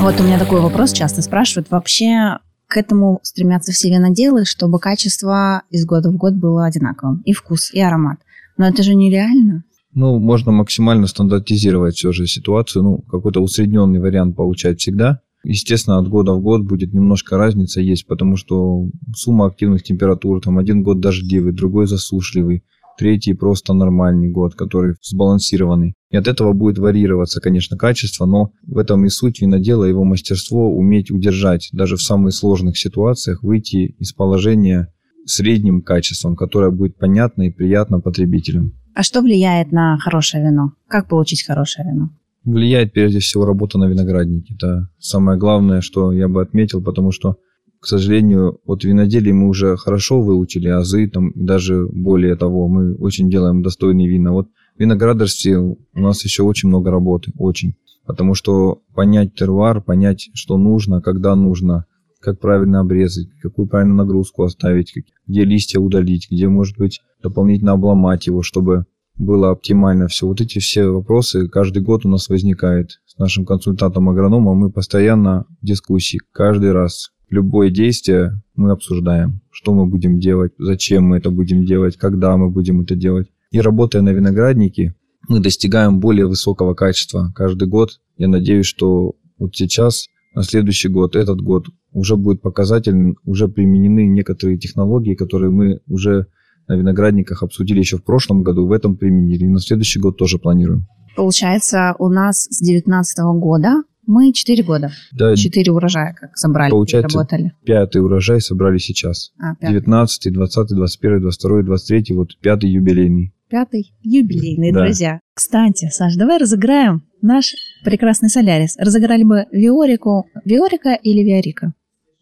Вот 0.00 0.20
у 0.20 0.22
меня 0.22 0.38
такой 0.38 0.60
вопрос 0.60 0.92
часто 0.92 1.20
спрашивают. 1.20 1.70
Вообще 1.70 2.38
к 2.68 2.76
этому 2.76 3.20
стремятся 3.22 3.72
все 3.72 3.90
виноделы, 3.90 4.44
чтобы 4.44 4.78
качество 4.78 5.62
из 5.70 5.84
года 5.84 6.10
в 6.10 6.16
год 6.16 6.34
было 6.34 6.64
одинаковым. 6.64 7.22
И 7.24 7.32
вкус, 7.32 7.72
и 7.72 7.80
аромат. 7.80 8.18
Но 8.56 8.66
это 8.66 8.82
же 8.82 8.94
нереально. 8.94 9.64
Ну, 9.94 10.18
можно 10.18 10.52
максимально 10.52 11.06
стандартизировать 11.06 11.96
все 11.96 12.12
же 12.12 12.26
ситуацию. 12.26 12.82
Ну, 12.82 12.98
какой-то 12.98 13.40
усредненный 13.40 14.00
вариант 14.00 14.36
получать 14.36 14.80
всегда. 14.80 15.20
Естественно, 15.42 15.98
от 15.98 16.08
года 16.08 16.32
в 16.32 16.40
год 16.40 16.62
будет 16.62 16.92
немножко 16.92 17.38
разница 17.38 17.80
есть, 17.80 18.06
потому 18.06 18.36
что 18.36 18.90
сумма 19.14 19.46
активных 19.46 19.84
температур, 19.84 20.40
там 20.40 20.58
один 20.58 20.82
год 20.82 21.00
дождливый, 21.00 21.52
другой 21.52 21.86
засушливый, 21.86 22.64
третий 22.98 23.34
просто 23.34 23.72
нормальный 23.72 24.28
год, 24.28 24.54
который 24.54 24.96
сбалансированный. 25.02 25.94
И 26.10 26.16
от 26.16 26.26
этого 26.26 26.52
будет 26.52 26.78
варьироваться, 26.78 27.40
конечно, 27.40 27.76
качество, 27.76 28.26
но 28.26 28.50
в 28.66 28.78
этом 28.78 29.04
и 29.04 29.08
суть 29.08 29.40
винодела, 29.40 29.84
его 29.84 30.04
мастерство 30.04 30.70
уметь 30.70 31.10
удержать, 31.10 31.68
даже 31.72 31.96
в 31.96 32.02
самых 32.02 32.34
сложных 32.34 32.76
ситуациях, 32.76 33.42
выйти 33.42 33.94
из 33.98 34.12
положения 34.12 34.92
средним 35.26 35.82
качеством, 35.82 36.36
которое 36.36 36.70
будет 36.70 36.96
понятно 36.96 37.42
и 37.42 37.50
приятно 37.50 38.00
потребителям. 38.00 38.72
А 38.94 39.02
что 39.02 39.20
влияет 39.20 39.72
на 39.72 39.98
хорошее 39.98 40.44
вино? 40.44 40.72
Как 40.88 41.08
получить 41.08 41.44
хорошее 41.44 41.90
вино? 41.90 42.10
Влияет 42.44 42.92
прежде 42.92 43.18
всего 43.18 43.44
работа 43.44 43.76
на 43.76 43.88
винограднике. 43.88 44.54
Это 44.54 44.88
самое 44.98 45.38
главное, 45.38 45.80
что 45.80 46.12
я 46.12 46.28
бы 46.28 46.40
отметил, 46.40 46.82
потому 46.82 47.10
что, 47.10 47.36
к 47.80 47.86
сожалению, 47.86 48.60
от 48.64 48.84
виноделия 48.84 49.32
мы 49.32 49.48
уже 49.48 49.76
хорошо 49.76 50.22
выучили 50.22 50.68
азы, 50.68 51.08
там, 51.08 51.30
и 51.30 51.44
даже 51.44 51.86
более 51.86 52.36
того, 52.36 52.68
мы 52.68 52.94
очень 52.94 53.28
делаем 53.28 53.62
достойные 53.62 54.08
вина. 54.08 54.32
Вот 54.32 54.48
в 54.76 54.80
виноградарстве 54.80 55.58
у 55.58 55.78
нас 55.94 56.24
еще 56.24 56.44
очень 56.44 56.68
много 56.68 56.90
работы, 56.90 57.32
очень. 57.36 57.74
Потому 58.06 58.34
что 58.34 58.82
понять 58.94 59.34
тервар, 59.34 59.82
понять, 59.82 60.30
что 60.32 60.56
нужно, 60.56 61.02
когда 61.02 61.34
нужно, 61.34 61.86
как 62.26 62.40
правильно 62.40 62.80
обрезать, 62.80 63.28
какую 63.40 63.68
правильную 63.68 63.98
нагрузку 63.98 64.42
оставить, 64.42 64.92
где 65.28 65.44
листья 65.44 65.78
удалить, 65.78 66.26
где, 66.28 66.48
может 66.48 66.76
быть, 66.76 67.00
дополнительно 67.22 67.70
обломать 67.70 68.26
его, 68.26 68.42
чтобы 68.42 68.86
было 69.16 69.50
оптимально 69.50 70.08
все. 70.08 70.26
Вот 70.26 70.40
эти 70.40 70.58
все 70.58 70.88
вопросы 70.88 71.46
каждый 71.46 71.84
год 71.84 72.04
у 72.04 72.08
нас 72.08 72.28
возникает. 72.28 73.00
С 73.06 73.16
нашим 73.16 73.46
консультантом-агрономом 73.46 74.58
мы 74.58 74.72
постоянно 74.72 75.44
в 75.62 75.64
дискуссии. 75.64 76.18
Каждый 76.32 76.72
раз 76.72 77.12
любое 77.30 77.70
действие 77.70 78.42
мы 78.56 78.72
обсуждаем. 78.72 79.40
Что 79.52 79.72
мы 79.72 79.86
будем 79.86 80.18
делать, 80.18 80.50
зачем 80.58 81.04
мы 81.04 81.18
это 81.18 81.30
будем 81.30 81.64
делать, 81.64 81.96
когда 81.96 82.36
мы 82.36 82.50
будем 82.50 82.80
это 82.80 82.96
делать. 82.96 83.28
И 83.52 83.60
работая 83.60 84.02
на 84.02 84.10
винограднике, 84.10 84.96
мы 85.28 85.38
достигаем 85.38 86.00
более 86.00 86.26
высокого 86.26 86.74
качества 86.74 87.30
каждый 87.36 87.68
год. 87.68 88.00
Я 88.18 88.26
надеюсь, 88.26 88.66
что 88.66 89.14
вот 89.38 89.54
сейчас 89.54 90.08
на 90.36 90.42
следующий 90.42 90.88
год, 90.88 91.16
этот 91.16 91.40
год 91.40 91.66
уже 91.92 92.16
будет 92.16 92.42
показатель, 92.42 93.16
уже 93.24 93.48
применены 93.48 94.06
некоторые 94.06 94.58
технологии, 94.58 95.14
которые 95.14 95.50
мы 95.50 95.80
уже 95.88 96.26
на 96.68 96.74
виноградниках 96.76 97.42
обсудили 97.42 97.78
еще 97.78 97.96
в 97.96 98.04
прошлом 98.04 98.42
году, 98.42 98.66
в 98.66 98.72
этом 98.72 98.96
применили. 98.96 99.44
И 99.44 99.48
на 99.48 99.58
следующий 99.60 99.98
год 99.98 100.18
тоже 100.18 100.38
планируем. 100.38 100.86
Получается, 101.16 101.94
у 101.98 102.10
нас 102.10 102.42
с 102.50 102.58
2019 102.60 103.18
года 103.40 103.82
мы 104.06 104.32
4 104.32 104.62
года. 104.62 104.90
Да, 105.12 105.34
4 105.34 105.72
урожая 105.72 106.14
как 106.14 106.36
собрали, 106.36 106.70
Получается, 106.70 107.16
работали. 107.18 107.52
пятый 107.64 108.02
урожай 108.02 108.40
собрали 108.40 108.78
сейчас. 108.78 109.32
А, 109.38 109.54
пятый. 109.56 109.72
19, 109.80 110.32
20, 110.32 110.68
21, 110.76 111.20
22, 111.22 111.62
23, 111.62 112.14
вот 112.14 112.28
пятый 112.40 112.70
юбилейный. 112.70 113.32
Пятый 113.48 113.94
юбилейный, 114.02 114.72
Да. 114.72 114.84
друзья. 114.84 115.20
Кстати, 115.34 115.88
Саш, 115.90 116.16
давай 116.16 116.38
разыграем 116.38 117.02
наш 117.22 117.54
прекрасный 117.86 118.28
солярис. 118.28 118.76
Разыграли 118.78 119.22
бы 119.22 119.46
Виорику. 119.52 120.26
Виорика 120.44 120.94
или 120.94 121.22
Виорика? 121.22 121.72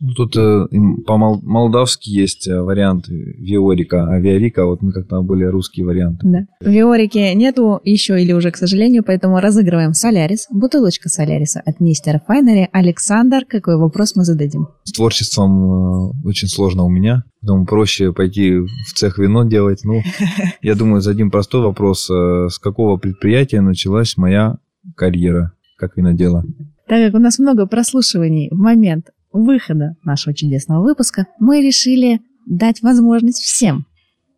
Ну, 0.01 0.13
Тут 0.13 0.37
э, 0.37 0.67
по-молдавски 1.07 2.11
есть 2.11 2.47
э, 2.47 2.61
вариант 2.61 3.09
Виорика, 3.09 4.07
а 4.07 4.19
Виорика, 4.19 4.67
вот 4.67 4.83
мы 4.83 4.93
как-то 4.93 5.23
более 5.23 5.49
русские 5.49 5.87
варианты. 5.87 6.27
Да. 6.27 6.47
Виорики 6.61 7.33
нету 7.35 7.81
еще 7.85 8.21
или 8.21 8.33
уже, 8.33 8.51
к 8.51 8.57
сожалению, 8.57 9.03
поэтому 9.03 9.41
разыгрываем 9.41 9.95
солярис. 9.95 10.47
Бутылочка 10.51 11.09
соляриса 11.09 11.63
от 11.65 11.81
мистера 11.81 12.21
Файнери. 12.27 12.69
Александр, 12.73 13.47
какой 13.49 13.79
вопрос 13.79 14.15
мы 14.17 14.25
зададим? 14.25 14.69
С 14.83 14.93
творчеством 14.93 16.11
э, 16.11 16.29
очень 16.29 16.49
сложно 16.49 16.85
у 16.85 16.91
меня, 16.91 17.23
поэтому 17.41 17.65
проще 17.65 18.13
пойти 18.13 18.59
в 18.59 18.93
цех 18.95 19.17
вино 19.19 19.45
делать. 19.45 19.81
Ну, 19.85 20.03
я 20.61 20.75
думаю, 20.75 21.01
зададим 21.01 21.31
простой 21.31 21.63
вопрос. 21.63 22.11
С 22.11 22.59
какого 22.59 22.99
предприятия 22.99 23.63
началась 23.63 24.19
моя 24.19 24.59
карьера 24.97 25.53
как 25.77 25.97
винодела? 25.97 26.45
Так 26.87 27.07
как 27.07 27.15
у 27.15 27.23
нас 27.23 27.39
много 27.39 27.67
прослушиваний 27.67 28.49
в 28.51 28.57
момент 28.57 29.11
выхода 29.33 29.97
нашего 30.05 30.35
чудесного 30.35 30.83
выпуска, 30.83 31.27
мы 31.39 31.61
решили 31.61 32.21
дать 32.47 32.83
возможность 32.83 33.43
всем 33.43 33.87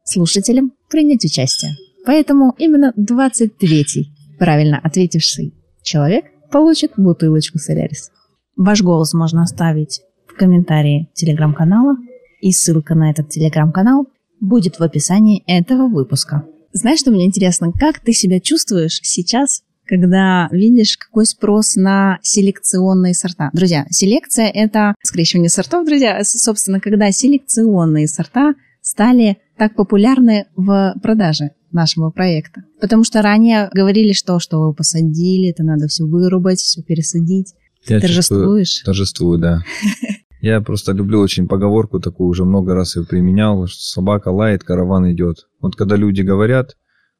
слушателям 0.04 0.72
принять 0.90 1.24
участие. 1.24 1.72
Поэтому 2.04 2.54
именно 2.58 2.92
23-й 2.96 4.12
правильно 4.38 4.78
ответивший 4.78 5.54
человек 5.82 6.26
получит 6.50 6.92
бутылочку 6.96 7.58
Солярис. 7.58 8.10
Ваш 8.56 8.82
голос 8.82 9.12
можно 9.12 9.42
оставить 9.42 10.00
в 10.26 10.36
комментарии 10.36 11.10
телеграм-канала, 11.14 11.96
и 12.40 12.52
ссылка 12.52 12.94
на 12.94 13.10
этот 13.10 13.28
телеграм-канал 13.28 14.06
будет 14.40 14.78
в 14.78 14.82
описании 14.82 15.42
этого 15.46 15.88
выпуска. 15.88 16.46
Знаешь, 16.72 17.00
что 17.00 17.10
мне 17.10 17.26
интересно, 17.26 17.72
как 17.72 18.00
ты 18.00 18.12
себя 18.12 18.38
чувствуешь 18.38 19.00
сейчас 19.02 19.62
когда 19.86 20.48
видишь, 20.50 20.96
какой 20.96 21.26
спрос 21.26 21.76
на 21.76 22.18
селекционные 22.22 23.14
сорта. 23.14 23.50
Друзья, 23.52 23.86
селекция– 23.90 24.50
это 24.54 24.94
скрещивание 25.02 25.50
сортов, 25.50 25.86
друзья. 25.86 26.22
Собственно, 26.24 26.80
когда 26.80 27.10
селекционные 27.10 28.08
сорта 28.08 28.54
стали 28.80 29.38
так 29.56 29.74
популярны 29.74 30.46
в 30.54 30.94
продаже 31.02 31.50
нашего 31.72 32.10
проекта. 32.10 32.62
Потому 32.80 33.04
что 33.04 33.22
ранее 33.22 33.68
говорили, 33.72 34.12
что 34.12 34.38
что 34.38 34.60
вы 34.60 34.74
посадили, 34.74 35.50
это 35.50 35.62
надо 35.62 35.88
все 35.88 36.04
вырубать, 36.04 36.58
все 36.58 36.82
пересадить. 36.82 37.54
Я 37.86 38.00
Торжествуешь? 38.00 38.82
Торжествую, 38.84 39.38
да. 39.38 39.62
Я 40.40 40.60
просто 40.60 40.92
люблю 40.92 41.20
очень 41.20 41.48
поговорку 41.48 41.98
такую, 41.98 42.28
уже 42.28 42.44
много 42.44 42.74
раз 42.74 42.94
ее 42.94 43.04
применял, 43.04 43.66
что 43.66 43.82
собака 43.82 44.28
лает, 44.28 44.62
караван 44.62 45.10
идет. 45.10 45.48
Вот 45.60 45.74
когда 45.76 45.96
люди 45.96 46.20
говорят, 46.20 46.76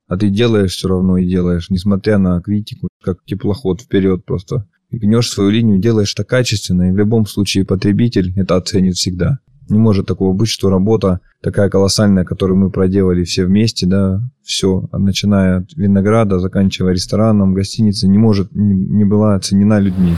а 0.09 0.17
ты 0.17 0.31
делаешь 0.31 0.73
все 0.73 0.89
равно 0.89 1.19
и 1.19 1.29
делаешь, 1.29 1.71
несмотря 1.71 2.19
на 2.19 2.41
критику, 2.41 2.89
как 3.03 3.25
теплоход 3.25 3.81
вперед 3.81 4.25
просто. 4.25 4.67
И 4.91 4.99
гнешь 4.99 5.31
свою 5.31 5.51
линию, 5.51 5.79
делаешь 5.79 6.15
это 6.15 6.25
качественно, 6.25 6.89
и 6.89 6.93
в 6.93 6.97
любом 6.97 7.27
случае 7.27 7.65
потребитель 7.65 8.33
это 8.37 8.57
оценит 8.57 8.95
всегда. 8.95 9.39
Не 9.69 9.79
может 9.79 10.07
такого 10.07 10.33
быть, 10.33 10.49
что 10.49 10.71
работа 10.71 11.21
такая 11.43 11.69
колоссальная, 11.69 12.25
которую 12.25 12.57
мы 12.57 12.71
проделали 12.71 13.25
все 13.25 13.47
вместе, 13.47 13.85
да, 13.85 14.21
все, 14.45 14.89
начиная 14.93 15.59
от 15.59 15.73
винограда, 15.75 16.39
заканчивая 16.39 16.93
рестораном, 16.93 17.53
гостиницей, 17.53 18.09
не 18.09 18.19
может, 18.19 18.55
не, 18.55 18.75
не 18.75 19.05
была 19.05 19.35
оценена 19.35 19.81
людьми. 19.81 20.15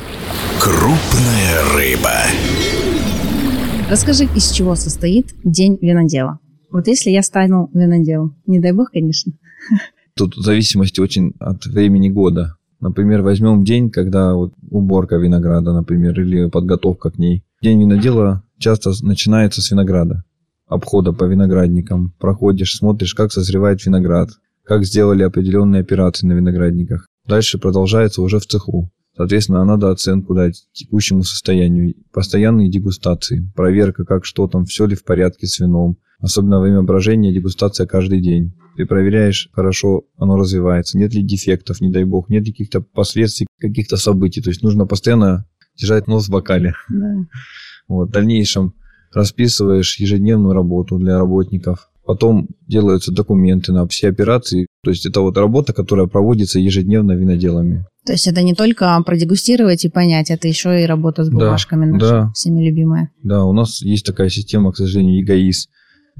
Крупная 0.60 1.62
рыба. 1.74 2.12
Расскажи, 3.90 4.24
из 4.36 4.50
чего 4.50 4.74
состоит 4.74 5.34
день 5.44 5.78
винодела? 5.80 6.40
Вот 6.70 6.86
если 6.86 7.08
я 7.08 7.22
стану 7.22 7.70
виноделом, 7.72 8.36
не 8.46 8.60
дай 8.60 8.72
бог, 8.72 8.90
конечно. 8.90 9.32
Тут 10.14 10.36
в 10.36 10.40
зависимости 10.40 11.00
очень 11.00 11.34
от 11.38 11.64
времени 11.66 12.08
года. 12.08 12.56
Например, 12.80 13.22
возьмем 13.22 13.64
день, 13.64 13.90
когда 13.90 14.34
вот 14.34 14.52
уборка 14.70 15.16
винограда, 15.16 15.72
например, 15.72 16.20
или 16.20 16.48
подготовка 16.48 17.10
к 17.10 17.18
ней. 17.18 17.44
День 17.62 17.80
винодела 17.80 18.44
часто 18.58 18.92
начинается 19.02 19.62
с 19.62 19.70
винограда. 19.70 20.24
Обхода 20.66 21.12
по 21.12 21.24
виноградникам. 21.24 22.14
Проходишь, 22.18 22.76
смотришь, 22.76 23.14
как 23.14 23.32
созревает 23.32 23.84
виноград, 23.84 24.30
как 24.64 24.84
сделали 24.84 25.22
определенные 25.22 25.80
операции 25.80 26.26
на 26.26 26.32
виноградниках. 26.32 27.06
Дальше 27.26 27.58
продолжается 27.58 28.22
уже 28.22 28.38
в 28.38 28.46
цеху. 28.46 28.90
Соответственно, 29.18 29.64
надо 29.64 29.90
оценку 29.90 30.32
дать 30.32 30.68
текущему 30.72 31.24
состоянию. 31.24 31.96
Постоянные 32.12 32.70
дегустации, 32.70 33.50
проверка, 33.56 34.04
как 34.04 34.24
что 34.24 34.46
там, 34.46 34.64
все 34.64 34.86
ли 34.86 34.94
в 34.94 35.02
порядке 35.02 35.48
с 35.48 35.58
вином. 35.58 35.98
Особенно 36.20 36.58
во 36.58 36.62
время 36.62 36.82
брожения 36.82 37.32
дегустация 37.32 37.88
каждый 37.88 38.20
день. 38.20 38.54
Ты 38.76 38.86
проверяешь, 38.86 39.50
хорошо 39.52 40.04
оно 40.16 40.36
развивается, 40.36 40.96
нет 40.98 41.14
ли 41.14 41.24
дефектов, 41.24 41.80
не 41.80 41.90
дай 41.90 42.04
бог, 42.04 42.28
нет 42.28 42.46
ли 42.46 42.52
каких-то 42.52 42.80
последствий, 42.80 43.48
каких-то 43.58 43.96
событий. 43.96 44.40
То 44.40 44.50
есть 44.50 44.62
нужно 44.62 44.86
постоянно 44.86 45.46
держать 45.76 46.06
нос 46.06 46.28
в 46.28 46.30
бокале. 46.30 46.74
Да. 46.88 47.16
Вот, 47.88 48.10
в 48.10 48.12
дальнейшем 48.12 48.74
расписываешь 49.12 49.98
ежедневную 49.98 50.54
работу 50.54 50.96
для 50.96 51.18
работников. 51.18 51.90
Потом 52.08 52.48
делаются 52.66 53.12
документы 53.12 53.70
на 53.70 53.86
все 53.86 54.08
операции. 54.08 54.66
То 54.82 54.88
есть 54.88 55.04
это 55.04 55.20
вот 55.20 55.36
работа, 55.36 55.74
которая 55.74 56.06
проводится 56.06 56.58
ежедневно 56.58 57.12
виноделами. 57.12 57.84
То 58.06 58.12
есть 58.14 58.26
это 58.26 58.40
не 58.40 58.54
только 58.54 58.98
продегустировать 59.04 59.84
и 59.84 59.90
понять, 59.90 60.30
это 60.30 60.48
еще 60.48 60.82
и 60.82 60.86
работа 60.86 61.22
с 61.24 61.28
Да, 61.28 61.34
бумажками 61.34 61.84
наша, 61.84 62.08
да. 62.08 62.30
всеми 62.32 62.66
любимая. 62.66 63.10
Да, 63.22 63.44
у 63.44 63.52
нас 63.52 63.82
есть 63.82 64.06
такая 64.06 64.30
система, 64.30 64.72
к 64.72 64.78
сожалению, 64.78 65.22
эгоиз, 65.22 65.68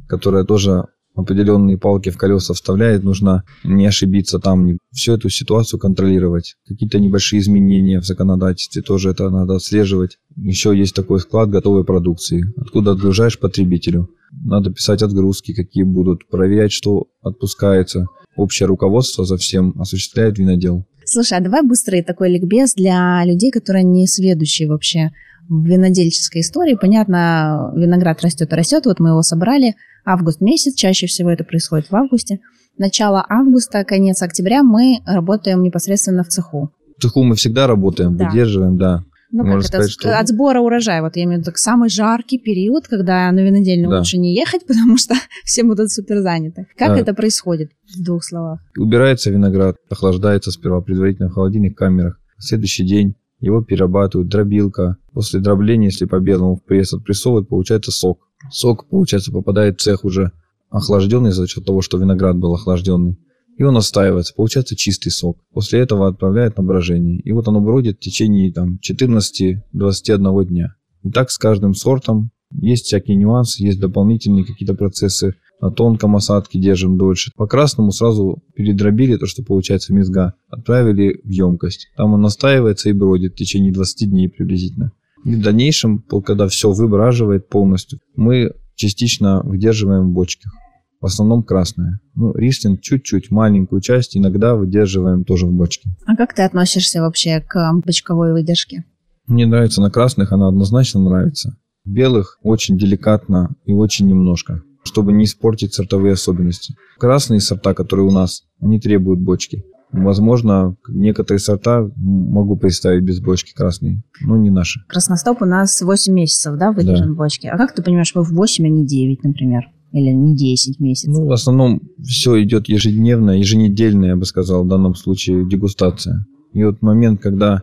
которая 0.06 0.44
тоже 0.44 0.84
определенные 1.18 1.78
палки 1.78 2.10
в 2.10 2.16
колеса 2.16 2.54
вставляет. 2.54 3.02
Нужно 3.02 3.42
не 3.64 3.86
ошибиться 3.86 4.38
там, 4.38 4.66
не- 4.66 4.78
всю 4.92 5.14
эту 5.14 5.28
ситуацию 5.28 5.80
контролировать. 5.80 6.54
Какие-то 6.66 6.98
небольшие 7.00 7.40
изменения 7.40 8.00
в 8.00 8.06
законодательстве 8.06 8.82
тоже 8.82 9.10
это 9.10 9.28
надо 9.30 9.56
отслеживать. 9.56 10.18
Еще 10.36 10.76
есть 10.76 10.94
такой 10.94 11.20
склад 11.20 11.50
готовой 11.50 11.84
продукции, 11.84 12.44
откуда 12.56 12.92
отгружаешь 12.92 13.38
потребителю. 13.38 14.08
Надо 14.30 14.70
писать 14.70 15.02
отгрузки, 15.02 15.54
какие 15.54 15.84
будут, 15.84 16.28
проверять, 16.28 16.72
что 16.72 17.06
отпускается. 17.22 18.06
Общее 18.36 18.66
руководство 18.66 19.24
за 19.24 19.36
всем 19.36 19.74
осуществляет 19.80 20.38
винодел. 20.38 20.84
Слушай, 21.04 21.38
а 21.38 21.40
давай 21.40 21.62
быстрый 21.62 22.02
такой 22.02 22.30
ликбез 22.30 22.74
для 22.74 23.24
людей, 23.24 23.50
которые 23.50 23.82
не 23.82 24.06
сведущие 24.06 24.68
вообще 24.68 25.10
в 25.48 25.64
винодельческой 25.64 26.42
истории. 26.42 26.76
Понятно, 26.80 27.72
виноград 27.74 28.22
растет 28.22 28.52
и 28.52 28.54
растет, 28.54 28.84
вот 28.84 29.00
мы 29.00 29.08
его 29.10 29.22
собрали, 29.22 29.74
август 30.12 30.40
месяц, 30.40 30.74
чаще 30.74 31.06
всего 31.06 31.30
это 31.30 31.44
происходит 31.44 31.90
в 31.90 31.96
августе. 31.96 32.38
Начало 32.78 33.24
августа, 33.28 33.84
конец 33.84 34.22
октября 34.22 34.62
мы 34.62 34.98
работаем 35.06 35.62
непосредственно 35.62 36.22
в 36.24 36.28
цеху. 36.28 36.70
В 36.96 37.02
цеху 37.02 37.22
мы 37.24 37.34
всегда 37.36 37.66
работаем, 37.66 38.16
Да. 38.16 38.28
выдерживаем, 38.28 38.76
да. 38.78 39.02
Ну, 39.30 39.44
Можно 39.44 39.56
как 39.56 39.60
это, 39.60 39.68
сказать, 39.68 39.90
с- 39.90 39.92
что- 39.92 40.18
от 40.18 40.28
сбора 40.28 40.60
урожая. 40.60 41.02
Вот 41.02 41.16
я 41.16 41.24
имею 41.24 41.40
в 41.42 41.46
виду 41.46 41.52
самый 41.56 41.90
жаркий 41.90 42.38
период, 42.38 42.88
когда 42.88 43.30
на 43.30 43.40
винодельню 43.40 43.90
Да. 43.90 43.98
лучше 43.98 44.16
не 44.16 44.34
ехать, 44.34 44.62
потому 44.66 44.96
что 44.96 45.14
все 45.44 45.64
будут 45.64 45.90
супер 45.90 46.22
заняты. 46.22 46.66
Как 46.78 46.90
Да. 46.94 46.98
это 46.98 47.12
происходит 47.14 47.70
в 47.94 48.02
двух 48.02 48.24
словах? 48.24 48.60
Убирается 48.78 49.30
виноград, 49.30 49.76
охлаждается 49.90 50.50
сперва 50.50 50.80
предварительно 50.80 51.28
в 51.28 51.32
холодильных 51.34 51.74
камерах. 51.74 52.18
Следующий 52.38 52.86
день 52.86 53.16
его 53.40 53.62
перерабатывают, 53.62 54.28
дробилка. 54.28 54.96
После 55.12 55.40
дробления, 55.40 55.86
если 55.86 56.06
по 56.06 56.18
белому 56.18 56.56
в 56.56 56.64
пресс 56.64 56.92
отпрессовывают, 56.92 57.48
получается 57.48 57.90
сок. 57.90 58.20
Сок, 58.50 58.88
получается, 58.88 59.32
попадает 59.32 59.78
в 59.78 59.82
цех 59.82 60.04
уже 60.04 60.32
охлажденный 60.70 61.32
за 61.32 61.46
счет 61.46 61.64
того, 61.64 61.82
что 61.82 61.98
виноград 61.98 62.36
был 62.36 62.54
охлажденный. 62.54 63.18
И 63.56 63.64
он 63.64 63.76
остаивается, 63.76 64.34
получается 64.36 64.76
чистый 64.76 65.10
сок. 65.10 65.38
После 65.52 65.80
этого 65.80 66.06
отправляют 66.06 66.56
на 66.56 66.62
брожение. 66.62 67.18
И 67.20 67.32
вот 67.32 67.48
оно 67.48 67.60
бродит 67.60 67.96
в 67.96 68.00
течение 68.00 68.52
там, 68.52 68.78
14-21 68.88 70.44
дня. 70.46 70.74
И 71.02 71.10
так 71.10 71.30
с 71.30 71.38
каждым 71.38 71.74
сортом 71.74 72.30
есть 72.52 72.86
всякие 72.86 73.16
нюансы, 73.16 73.62
есть 73.62 73.80
дополнительные 73.80 74.44
какие-то 74.44 74.74
процессы. 74.74 75.34
На 75.60 75.70
тонком 75.70 76.14
осадке 76.14 76.60
держим 76.60 76.98
дольше. 76.98 77.32
По 77.36 77.46
красному 77.46 77.90
сразу 77.90 78.42
передробили 78.54 79.16
то, 79.16 79.26
что 79.26 79.42
получается 79.42 79.92
мезга, 79.92 80.34
отправили 80.48 81.20
в 81.24 81.28
емкость. 81.28 81.88
Там 81.96 82.14
он 82.14 82.20
настаивается 82.20 82.88
и 82.88 82.92
бродит 82.92 83.32
в 83.32 83.36
течение 83.36 83.72
20 83.72 84.08
дней 84.08 84.28
приблизительно. 84.28 84.92
И 85.24 85.34
в 85.34 85.42
дальнейшем, 85.42 86.04
когда 86.24 86.46
все 86.46 86.70
выбраживает 86.70 87.48
полностью, 87.48 87.98
мы 88.14 88.52
частично 88.76 89.40
выдерживаем 89.42 90.10
в 90.10 90.12
бочках. 90.12 90.52
В 91.00 91.06
основном 91.06 91.42
красное. 91.42 92.00
Ну, 92.14 92.34
рислинг 92.34 92.80
чуть-чуть, 92.80 93.30
маленькую 93.30 93.80
часть 93.80 94.16
иногда 94.16 94.56
выдерживаем 94.56 95.24
тоже 95.24 95.46
в 95.46 95.52
бочке. 95.52 95.90
А 96.06 96.16
как 96.16 96.34
ты 96.34 96.42
относишься 96.42 97.00
вообще 97.00 97.40
к 97.40 97.72
бочковой 97.84 98.32
выдержке? 98.32 98.84
Мне 99.26 99.46
нравится 99.46 99.80
на 99.80 99.90
красных, 99.90 100.32
она 100.32 100.48
однозначно 100.48 101.00
нравится. 101.00 101.56
Белых 101.84 102.38
очень 102.42 102.76
деликатно 102.76 103.54
и 103.64 103.72
очень 103.72 104.08
немножко, 104.08 104.62
чтобы 104.88 105.12
не 105.12 105.24
испортить 105.24 105.74
сортовые 105.74 106.14
особенности. 106.14 106.74
Красные 106.98 107.40
сорта, 107.40 107.74
которые 107.74 108.06
у 108.06 108.10
нас, 108.10 108.42
они 108.60 108.80
требуют 108.80 109.20
бочки. 109.20 109.64
Возможно, 109.90 110.76
некоторые 110.88 111.40
сорта 111.40 111.88
могу 111.96 112.56
представить 112.56 113.04
без 113.04 113.20
бочки 113.20 113.54
красные, 113.54 114.02
но 114.20 114.36
не 114.36 114.50
наши. 114.50 114.80
Красностоп 114.86 115.40
у 115.42 115.46
нас 115.46 115.80
8 115.80 116.12
месяцев, 116.12 116.58
да, 116.58 116.72
выдержан 116.72 117.08
да. 117.08 117.14
в 117.14 117.16
бочке. 117.16 117.48
А 117.48 117.56
как 117.56 117.74
ты 117.74 117.82
понимаешь, 117.82 118.14
мы 118.14 118.22
в 118.22 118.32
8, 118.32 118.66
а 118.66 118.68
не 118.68 118.86
9, 118.86 119.24
например? 119.24 119.62
Или 119.92 120.10
не 120.10 120.36
10 120.36 120.80
месяцев? 120.80 121.14
Ну, 121.14 121.26
в 121.26 121.32
основном 121.32 121.80
все 122.02 122.42
идет 122.42 122.68
ежедневно, 122.68 123.38
еженедельно, 123.38 124.06
я 124.06 124.16
бы 124.16 124.26
сказал, 124.26 124.64
в 124.64 124.68
данном 124.68 124.94
случае 124.94 125.48
дегустация. 125.48 126.26
И 126.52 126.62
вот 126.62 126.82
момент, 126.82 127.22
когда 127.22 127.62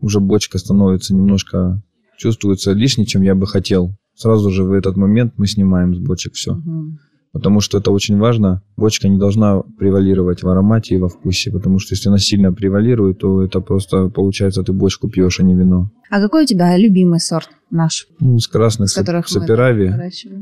уже 0.00 0.20
бочка 0.20 0.56
становится 0.56 1.14
немножко, 1.14 1.82
чувствуется 2.18 2.72
лишней, 2.72 3.04
чем 3.04 3.20
я 3.20 3.34
бы 3.34 3.46
хотел, 3.46 3.94
сразу 4.16 4.50
же 4.50 4.64
в 4.64 4.72
этот 4.72 4.96
момент 4.96 5.34
мы 5.36 5.46
снимаем 5.46 5.94
с 5.94 5.98
бочек 5.98 6.34
все. 6.34 6.54
Угу 6.54 6.98
потому 7.36 7.60
что 7.60 7.76
это 7.76 7.90
очень 7.90 8.16
важно. 8.16 8.62
Бочка 8.78 9.08
не 9.08 9.18
должна 9.18 9.60
превалировать 9.78 10.42
в 10.42 10.48
аромате 10.48 10.94
и 10.94 10.98
во 10.98 11.10
вкусе, 11.10 11.50
потому 11.50 11.78
что 11.78 11.94
если 11.94 12.08
она 12.08 12.16
сильно 12.16 12.50
превалирует, 12.50 13.18
то 13.18 13.42
это 13.42 13.60
просто 13.60 14.08
получается 14.08 14.62
ты 14.62 14.72
бочку 14.72 15.10
пьешь, 15.10 15.38
а 15.38 15.42
не 15.42 15.54
вино. 15.54 15.90
А 16.08 16.18
какой 16.22 16.44
у 16.44 16.46
тебя 16.46 16.74
любимый 16.78 17.20
сорт 17.20 17.50
наш? 17.70 18.08
Ну, 18.20 18.38
с 18.38 18.48
красных 18.48 18.88
саперави 18.88 19.92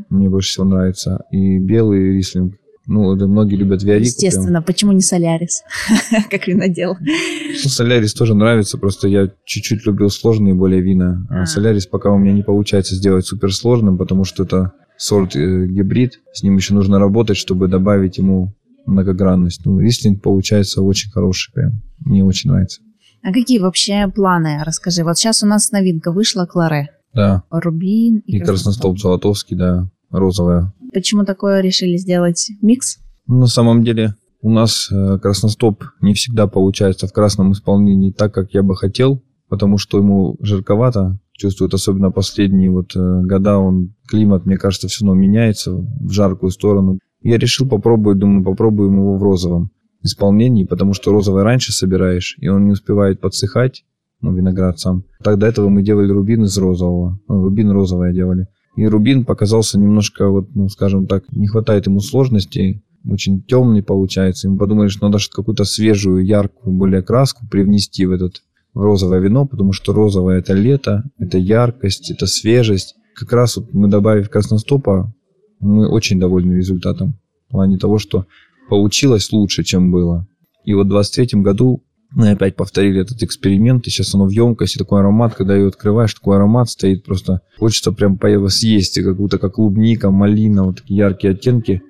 мне 0.08 0.28
больше 0.28 0.50
всего 0.50 0.66
нравится. 0.66 1.24
И 1.32 1.58
белый 1.58 2.12
рислинг. 2.12 2.54
Ну, 2.86 3.14
да, 3.16 3.26
многие 3.26 3.56
любят 3.56 3.82
Виарику. 3.82 4.06
Естественно, 4.06 4.60
прям. 4.60 4.64
почему 4.64 4.92
не 4.92 5.00
Солярис, 5.00 5.62
как 6.30 6.46
винодел? 6.46 6.96
Ну, 7.00 7.68
Солярис 7.68 8.12
тоже 8.12 8.34
нравится, 8.34 8.76
просто 8.76 9.08
я 9.08 9.30
чуть-чуть 9.44 9.86
любил 9.86 10.10
сложные 10.10 10.54
более 10.54 10.82
вина. 10.82 11.26
А, 11.30 11.42
а 11.42 11.46
Солярис 11.46 11.86
пока 11.86 12.10
у 12.10 12.18
меня 12.18 12.32
не 12.32 12.42
получается 12.42 12.94
сделать 12.94 13.26
суперсложным, 13.26 13.96
потому 13.96 14.24
что 14.24 14.44
это 14.44 14.72
сорт 14.96 15.34
э, 15.34 15.66
гибрид, 15.66 16.20
с 16.32 16.42
ним 16.42 16.56
еще 16.56 16.74
нужно 16.74 16.98
работать, 16.98 17.36
чтобы 17.36 17.68
добавить 17.68 18.18
ему 18.18 18.54
многогранность. 18.86 19.64
Ну, 19.64 19.78
рислинг 19.80 20.22
получается 20.22 20.82
очень 20.82 21.10
хороший, 21.10 21.52
прям. 21.52 21.82
Мне 22.04 22.22
очень 22.22 22.50
нравится. 22.50 22.82
А 23.22 23.32
какие 23.32 23.58
вообще 23.58 24.08
планы? 24.14 24.62
Расскажи. 24.64 25.02
Вот 25.02 25.16
сейчас 25.16 25.42
у 25.42 25.46
нас 25.46 25.72
новинка 25.72 26.12
вышла 26.12 26.44
Кларе. 26.44 26.90
Да. 27.14 27.44
Рубин 27.50 28.18
и, 28.26 28.36
и 28.36 28.40
Красностолб 28.40 28.98
Золотовский, 28.98 29.56
да, 29.56 29.88
розовая. 30.10 30.74
Почему 30.94 31.24
такое 31.24 31.60
решили 31.60 31.96
сделать 31.96 32.50
микс? 32.62 32.98
На 33.26 33.46
самом 33.46 33.82
деле 33.82 34.14
у 34.40 34.50
нас 34.50 34.88
э, 34.92 35.18
Красностоп 35.18 35.82
не 36.00 36.14
всегда 36.14 36.46
получается 36.46 37.08
в 37.08 37.12
красном 37.12 37.52
исполнении 37.52 38.12
так, 38.12 38.32
как 38.32 38.54
я 38.54 38.62
бы 38.62 38.76
хотел, 38.76 39.22
потому 39.48 39.76
что 39.76 39.98
ему 39.98 40.36
жарковато, 40.40 41.18
чувствует, 41.32 41.74
особенно 41.74 42.10
последние 42.10 42.70
вот 42.70 42.94
э, 42.94 43.22
года, 43.22 43.58
он, 43.58 43.94
климат, 44.06 44.46
мне 44.46 44.56
кажется, 44.56 44.86
все 44.86 45.04
равно 45.04 45.20
меняется 45.20 45.72
в 45.72 46.10
жаркую 46.10 46.50
сторону. 46.50 46.98
Я 47.22 47.38
решил 47.38 47.68
попробовать, 47.68 48.18
думаю, 48.18 48.44
попробуем 48.44 48.98
его 48.98 49.16
в 49.16 49.22
розовом 49.22 49.70
исполнении, 50.02 50.64
потому 50.64 50.92
что 50.92 51.10
розовый 51.10 51.42
раньше 51.42 51.72
собираешь, 51.72 52.36
и 52.38 52.48
он 52.48 52.66
не 52.66 52.72
успевает 52.72 53.20
подсыхать, 53.20 53.84
ну, 54.20 54.32
виноград 54.32 54.78
сам. 54.78 55.04
Так 55.22 55.38
до 55.38 55.46
этого 55.46 55.68
мы 55.70 55.82
делали 55.82 56.12
рубин 56.12 56.44
из 56.44 56.56
розового, 56.56 57.18
ну, 57.26 57.42
рубин 57.42 57.70
розовое 57.70 58.12
делали. 58.12 58.46
И 58.76 58.86
рубин 58.86 59.24
показался 59.24 59.78
немножко, 59.78 60.28
вот, 60.28 60.48
ну, 60.54 60.68
скажем 60.68 61.06
так, 61.06 61.30
не 61.32 61.46
хватает 61.46 61.86
ему 61.86 62.00
сложности, 62.00 62.82
очень 63.08 63.42
темный 63.42 63.82
получается. 63.82 64.48
И 64.48 64.50
мы 64.50 64.58
подумали, 64.58 64.88
что 64.88 65.06
надо 65.06 65.18
какую-то 65.30 65.64
свежую, 65.64 66.24
яркую, 66.24 66.76
более 66.76 67.02
краску 67.02 67.46
привнести 67.48 68.06
в 68.06 68.12
этот 68.12 68.42
в 68.72 68.80
розовое 68.80 69.20
вино, 69.20 69.46
потому 69.46 69.72
что 69.72 69.92
розовое 69.92 70.38
это 70.40 70.52
лето, 70.52 71.04
это 71.18 71.38
яркость, 71.38 72.10
это 72.10 72.26
свежесть. 72.26 72.96
Как 73.14 73.32
раз 73.32 73.56
вот 73.56 73.72
мы 73.72 73.88
добавив 73.88 74.28
красностопа, 74.28 75.14
мы 75.60 75.88
очень 75.88 76.18
довольны 76.18 76.54
результатом. 76.54 77.14
В 77.48 77.52
плане 77.52 77.78
того, 77.78 77.98
что 77.98 78.26
получилось 78.68 79.30
лучше, 79.30 79.62
чем 79.62 79.92
было. 79.92 80.26
И 80.64 80.74
вот 80.74 80.86
в 80.86 80.90
23 80.90 81.40
году 81.40 81.84
мы 82.14 82.30
опять 82.30 82.56
повторили 82.56 83.00
этот 83.00 83.22
эксперимент, 83.22 83.86
и 83.86 83.90
сейчас 83.90 84.14
оно 84.14 84.26
в 84.26 84.30
емкости, 84.30 84.78
такой 84.78 85.00
аромат, 85.00 85.34
когда 85.34 85.56
ее 85.56 85.68
открываешь, 85.68 86.14
такой 86.14 86.36
аромат 86.36 86.70
стоит, 86.70 87.04
просто 87.04 87.40
хочется 87.58 87.92
прям 87.92 88.18
съесть, 88.48 89.00
как 89.02 89.16
будто 89.16 89.38
как 89.38 89.54
клубника, 89.54 90.10
малина, 90.10 90.64
вот 90.64 90.76
такие 90.76 90.98
яркие 90.98 91.32
оттенки. 91.32 91.82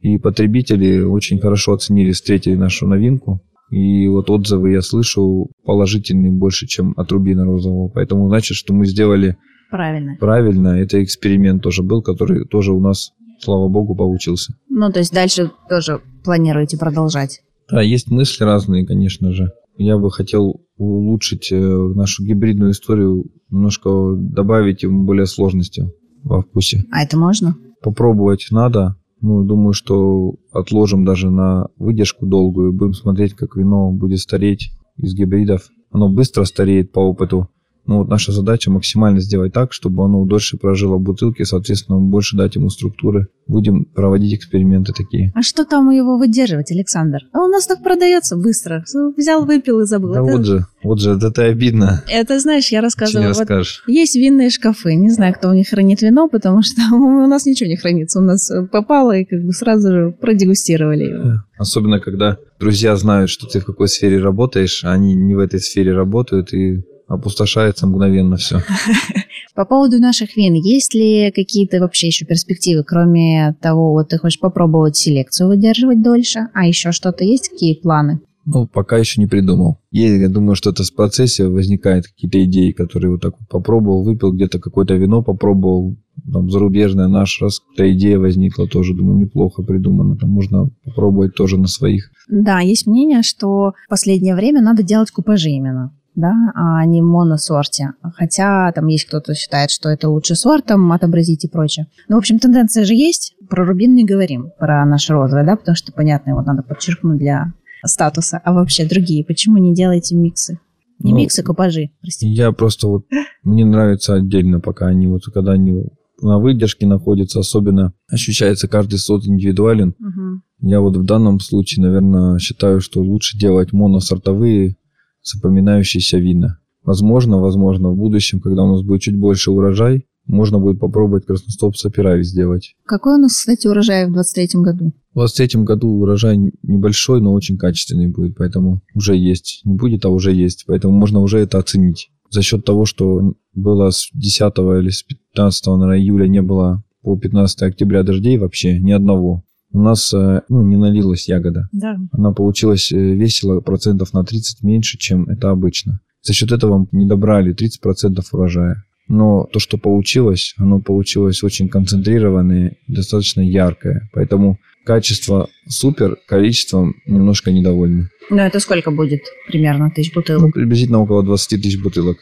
И 0.00 0.18
потребители 0.18 1.00
очень 1.00 1.38
хорошо 1.38 1.74
оценили, 1.74 2.12
встретили 2.12 2.54
нашу 2.54 2.86
новинку. 2.86 3.40
И 3.70 4.06
вот 4.08 4.30
отзывы 4.30 4.72
я 4.72 4.82
слышу 4.82 5.50
положительные 5.64 6.30
больше, 6.30 6.66
чем 6.66 6.92
от 6.96 7.10
Рубина 7.10 7.44
Розового. 7.44 7.88
Поэтому 7.88 8.28
значит, 8.28 8.56
что 8.56 8.74
мы 8.74 8.84
сделали 8.86 9.36
правильно. 9.70 10.16
Правильно. 10.20 10.68
Это 10.68 11.02
эксперимент 11.02 11.62
тоже 11.62 11.82
был, 11.82 12.02
который 12.02 12.44
тоже 12.44 12.72
у 12.72 12.80
нас, 12.80 13.12
слава 13.40 13.68
богу, 13.68 13.94
получился. 13.94 14.54
Ну, 14.68 14.92
то 14.92 14.98
есть 14.98 15.14
дальше 15.14 15.50
тоже 15.68 16.00
планируете 16.22 16.76
продолжать? 16.76 17.40
Да, 17.70 17.80
есть 17.80 18.10
мысли 18.10 18.44
разные, 18.44 18.84
конечно 18.84 19.32
же. 19.32 19.52
Я 19.76 19.98
бы 19.98 20.10
хотел 20.10 20.60
улучшить 20.76 21.50
э, 21.52 21.56
нашу 21.56 22.24
гибридную 22.24 22.72
историю, 22.72 23.26
немножко 23.50 24.14
добавить 24.16 24.82
ему 24.82 25.04
более 25.04 25.26
сложности 25.26 25.90
во 26.22 26.42
вкусе. 26.42 26.84
А 26.90 27.02
это 27.02 27.18
можно? 27.18 27.56
Попробовать 27.82 28.48
надо. 28.50 28.96
Ну, 29.20 29.44
думаю, 29.44 29.72
что 29.72 30.34
отложим 30.52 31.04
даже 31.04 31.30
на 31.30 31.68
выдержку 31.76 32.26
долгую, 32.26 32.72
будем 32.72 32.92
смотреть, 32.92 33.34
как 33.34 33.56
вино 33.56 33.92
будет 33.92 34.18
стареть 34.18 34.70
из 34.96 35.14
гибридов. 35.14 35.68
Оно 35.90 36.08
быстро 36.08 36.44
стареет 36.44 36.92
по 36.92 37.00
опыту, 37.00 37.48
ну 37.84 37.98
вот 37.98 38.08
наша 38.08 38.30
задача 38.30 38.70
максимально 38.70 39.20
сделать 39.20 39.52
так, 39.52 39.72
чтобы 39.72 40.04
оно 40.04 40.24
дольше 40.24 40.56
прожило 40.56 40.96
в 40.96 41.00
бутылке, 41.00 41.44
соответственно, 41.44 41.98
больше 41.98 42.36
дать 42.36 42.54
ему 42.54 42.70
структуры. 42.70 43.26
Будем 43.48 43.84
проводить 43.84 44.34
эксперименты 44.34 44.92
такие. 44.92 45.32
А 45.34 45.42
что 45.42 45.64
там 45.64 45.90
его 45.90 46.16
выдерживать, 46.16 46.70
Александр? 46.70 47.18
А 47.32 47.40
у 47.40 47.48
нас 47.48 47.66
так 47.66 47.82
продается 47.82 48.36
быстро. 48.36 48.84
Взял, 49.16 49.44
выпил 49.44 49.80
и 49.80 49.84
забыл. 49.84 50.12
Да 50.12 50.22
это... 50.22 50.36
вот 50.36 50.46
же, 50.46 50.66
вот 50.84 51.00
же, 51.00 51.18
это 51.20 51.44
обидно. 51.44 52.04
Это, 52.08 52.38
знаешь, 52.38 52.70
я 52.70 52.80
рассказываю. 52.80 53.24
Не 53.24 53.28
расскажешь. 53.28 53.82
Вот 53.84 53.92
есть 53.92 54.14
винные 54.14 54.48
шкафы. 54.50 54.94
Не 54.94 55.10
знаю, 55.10 55.34
кто 55.34 55.50
у 55.50 55.54
них 55.54 55.68
хранит 55.68 56.02
вино, 56.02 56.28
потому 56.28 56.62
что 56.62 56.80
у 56.92 57.26
нас 57.26 57.44
ничего 57.44 57.68
не 57.68 57.76
хранится. 57.76 58.20
У 58.20 58.22
нас 58.22 58.50
попало 58.70 59.16
и 59.18 59.24
как 59.24 59.42
бы 59.42 59.52
сразу 59.52 59.90
же 59.90 60.14
продегустировали 60.20 61.04
его. 61.04 61.42
Особенно, 61.58 61.98
когда 61.98 62.38
друзья 62.60 62.94
знают, 62.96 63.28
что 63.28 63.48
ты 63.48 63.58
в 63.58 63.64
какой 63.64 63.88
сфере 63.88 64.20
работаешь, 64.20 64.84
а 64.84 64.92
они 64.92 65.14
не 65.14 65.34
в 65.34 65.40
этой 65.40 65.58
сфере 65.58 65.92
работают, 65.92 66.52
и 66.54 66.84
опустошается 67.08 67.86
мгновенно 67.86 68.36
все. 68.36 68.60
По 69.54 69.64
поводу 69.66 69.98
наших 69.98 70.36
вин, 70.36 70.54
есть 70.54 70.94
ли 70.94 71.30
какие-то 71.30 71.80
вообще 71.80 72.06
еще 72.06 72.24
перспективы, 72.24 72.84
кроме 72.84 73.54
того, 73.60 73.92
вот 73.92 74.08
ты 74.08 74.18
хочешь 74.18 74.40
попробовать 74.40 74.96
селекцию 74.96 75.48
выдерживать 75.48 76.02
дольше, 76.02 76.48
а 76.54 76.66
еще 76.66 76.92
что-то 76.92 77.24
есть, 77.24 77.50
какие 77.50 77.74
планы? 77.74 78.20
Ну, 78.44 78.66
пока 78.66 78.96
еще 78.96 79.20
не 79.20 79.28
придумал. 79.28 79.78
Я 79.92 80.28
думаю, 80.28 80.56
что 80.56 80.70
это 80.70 80.82
в 80.82 80.94
процессе 80.94 81.46
возникают 81.46 82.06
какие-то 82.06 82.42
идеи, 82.44 82.72
которые 82.72 83.12
вот 83.12 83.20
так 83.20 83.34
вот 83.38 83.48
попробовал, 83.48 84.02
выпил 84.02 84.32
где-то 84.32 84.58
какое-то 84.58 84.94
вино, 84.94 85.22
попробовал, 85.22 85.96
там, 86.32 86.50
зарубежное 86.50 87.06
наш, 87.06 87.40
раз 87.40 87.60
какая-то 87.60 87.94
идея 87.96 88.18
возникла, 88.18 88.66
тоже, 88.66 88.94
думаю, 88.94 89.18
неплохо 89.18 89.62
придумано, 89.62 90.16
там 90.16 90.30
можно 90.30 90.70
попробовать 90.84 91.34
тоже 91.34 91.56
на 91.56 91.68
своих. 91.68 92.10
Да, 92.28 92.60
есть 92.60 92.86
мнение, 92.86 93.22
что 93.22 93.74
в 93.86 93.88
последнее 93.88 94.34
время 94.34 94.60
надо 94.60 94.82
делать 94.82 95.10
купажи 95.10 95.50
именно 95.50 95.92
да, 96.14 96.34
а 96.54 96.84
не 96.86 97.00
моносорте. 97.00 97.92
Хотя 98.14 98.70
там 98.72 98.86
есть 98.86 99.06
кто-то 99.06 99.34
считает, 99.34 99.70
что 99.70 99.88
это 99.88 100.08
лучше 100.08 100.34
сортом 100.34 100.92
отобразить 100.92 101.44
и 101.44 101.48
прочее. 101.48 101.86
Ну, 102.08 102.16
в 102.16 102.18
общем, 102.18 102.38
тенденция 102.38 102.84
же 102.84 102.94
есть. 102.94 103.34
Про 103.48 103.64
рубин 103.64 103.94
не 103.94 104.04
говорим, 104.04 104.50
про 104.58 104.84
наш 104.84 105.08
розовый, 105.10 105.46
да, 105.46 105.56
потому 105.56 105.74
что, 105.74 105.92
понятно, 105.92 106.30
его 106.30 106.42
надо 106.42 106.62
подчеркнуть 106.62 107.18
для 107.18 107.52
статуса. 107.84 108.40
А 108.44 108.52
вообще 108.52 108.86
другие, 108.86 109.24
почему 109.24 109.58
не 109.58 109.74
делаете 109.74 110.14
миксы? 110.14 110.58
Не 110.98 111.12
ну, 111.12 111.18
миксы, 111.18 111.42
купажи, 111.42 111.90
простите. 112.00 112.32
Я 112.32 112.52
просто 112.52 112.86
вот, 112.86 113.06
мне 113.42 113.64
нравится 113.64 114.14
отдельно, 114.14 114.60
пока 114.60 114.86
они 114.86 115.08
вот, 115.08 115.24
когда 115.34 115.52
они 115.52 115.86
на 116.20 116.38
выдержке 116.38 116.86
находятся, 116.86 117.40
особенно 117.40 117.92
ощущается 118.08 118.68
каждый 118.68 118.98
сорт 118.98 119.26
индивидуален. 119.26 119.96
Угу. 119.98 120.68
Я 120.70 120.80
вот 120.80 120.96
в 120.96 121.04
данном 121.04 121.40
случае, 121.40 121.84
наверное, 121.84 122.38
считаю, 122.38 122.80
что 122.80 123.00
лучше 123.00 123.36
делать 123.36 123.72
моносортовые 123.72 124.76
запоминающиеся 125.22 126.18
вина. 126.18 126.58
Возможно, 126.84 127.38
возможно, 127.38 127.90
в 127.90 127.96
будущем, 127.96 128.40
когда 128.40 128.64
у 128.64 128.72
нас 128.72 128.82
будет 128.82 129.02
чуть 129.02 129.16
больше 129.16 129.50
урожай, 129.50 130.06
можно 130.26 130.58
будет 130.58 130.78
попробовать 130.78 131.26
красностоп 131.26 131.76
сапирави 131.76 132.22
сделать. 132.22 132.74
Какой 132.84 133.14
у 133.14 133.18
нас, 133.18 133.36
кстати, 133.36 133.66
урожай 133.66 134.06
в 134.06 134.12
23 134.12 134.60
году? 134.60 134.92
В 135.12 135.14
23 135.14 135.62
году 135.62 135.88
урожай 136.00 136.38
небольшой, 136.62 137.20
но 137.20 137.32
очень 137.32 137.58
качественный 137.58 138.08
будет, 138.08 138.36
поэтому 138.36 138.82
уже 138.94 139.16
есть. 139.16 139.60
Не 139.64 139.74
будет, 139.74 140.04
а 140.04 140.10
уже 140.10 140.32
есть, 140.32 140.64
поэтому 140.66 140.96
можно 140.96 141.20
уже 141.20 141.38
это 141.38 141.58
оценить. 141.58 142.10
За 142.30 142.42
счет 142.42 142.64
того, 142.64 142.86
что 142.86 143.34
было 143.54 143.90
с 143.90 144.08
10 144.14 144.40
или 144.58 144.90
с 144.90 145.02
15 145.02 145.66
наверное, 145.66 145.98
июля 145.98 146.26
не 146.26 146.40
было 146.40 146.82
по 147.02 147.16
15 147.16 147.62
октября 147.62 148.02
дождей 148.04 148.38
вообще, 148.38 148.78
ни 148.78 148.92
одного 148.92 149.44
у 149.72 149.80
нас 149.80 150.12
э, 150.12 150.42
ну, 150.48 150.62
не 150.62 150.76
налилась 150.76 151.28
ягода. 151.28 151.68
Да. 151.72 151.96
Она 152.12 152.32
получилась 152.32 152.92
э, 152.92 152.96
весила 152.96 153.60
процентов 153.60 154.12
на 154.12 154.24
30 154.24 154.62
меньше, 154.62 154.98
чем 154.98 155.28
это 155.28 155.50
обычно. 155.50 156.00
За 156.22 156.32
счет 156.32 156.52
этого 156.52 156.86
не 156.92 157.06
добрали 157.06 157.54
30% 157.54 158.20
урожая. 158.32 158.84
Но 159.08 159.48
то, 159.52 159.58
что 159.58 159.78
получилось, 159.78 160.54
оно 160.56 160.80
получилось 160.80 161.42
очень 161.42 161.68
концентрированное, 161.68 162.76
достаточно 162.86 163.40
яркое. 163.40 164.08
Поэтому 164.12 164.58
качество 164.84 165.48
супер, 165.68 166.16
количеством 166.26 166.94
немножко 167.06 167.50
недовольны. 167.50 168.08
Ну, 168.30 168.38
это 168.38 168.60
сколько 168.60 168.90
будет 168.90 169.22
примерно 169.48 169.90
тысяч 169.90 170.14
бутылок? 170.14 170.42
Ну, 170.42 170.50
приблизительно 170.52 171.00
около 171.00 171.22
20 171.22 171.62
тысяч 171.62 171.82
бутылок. 171.82 172.18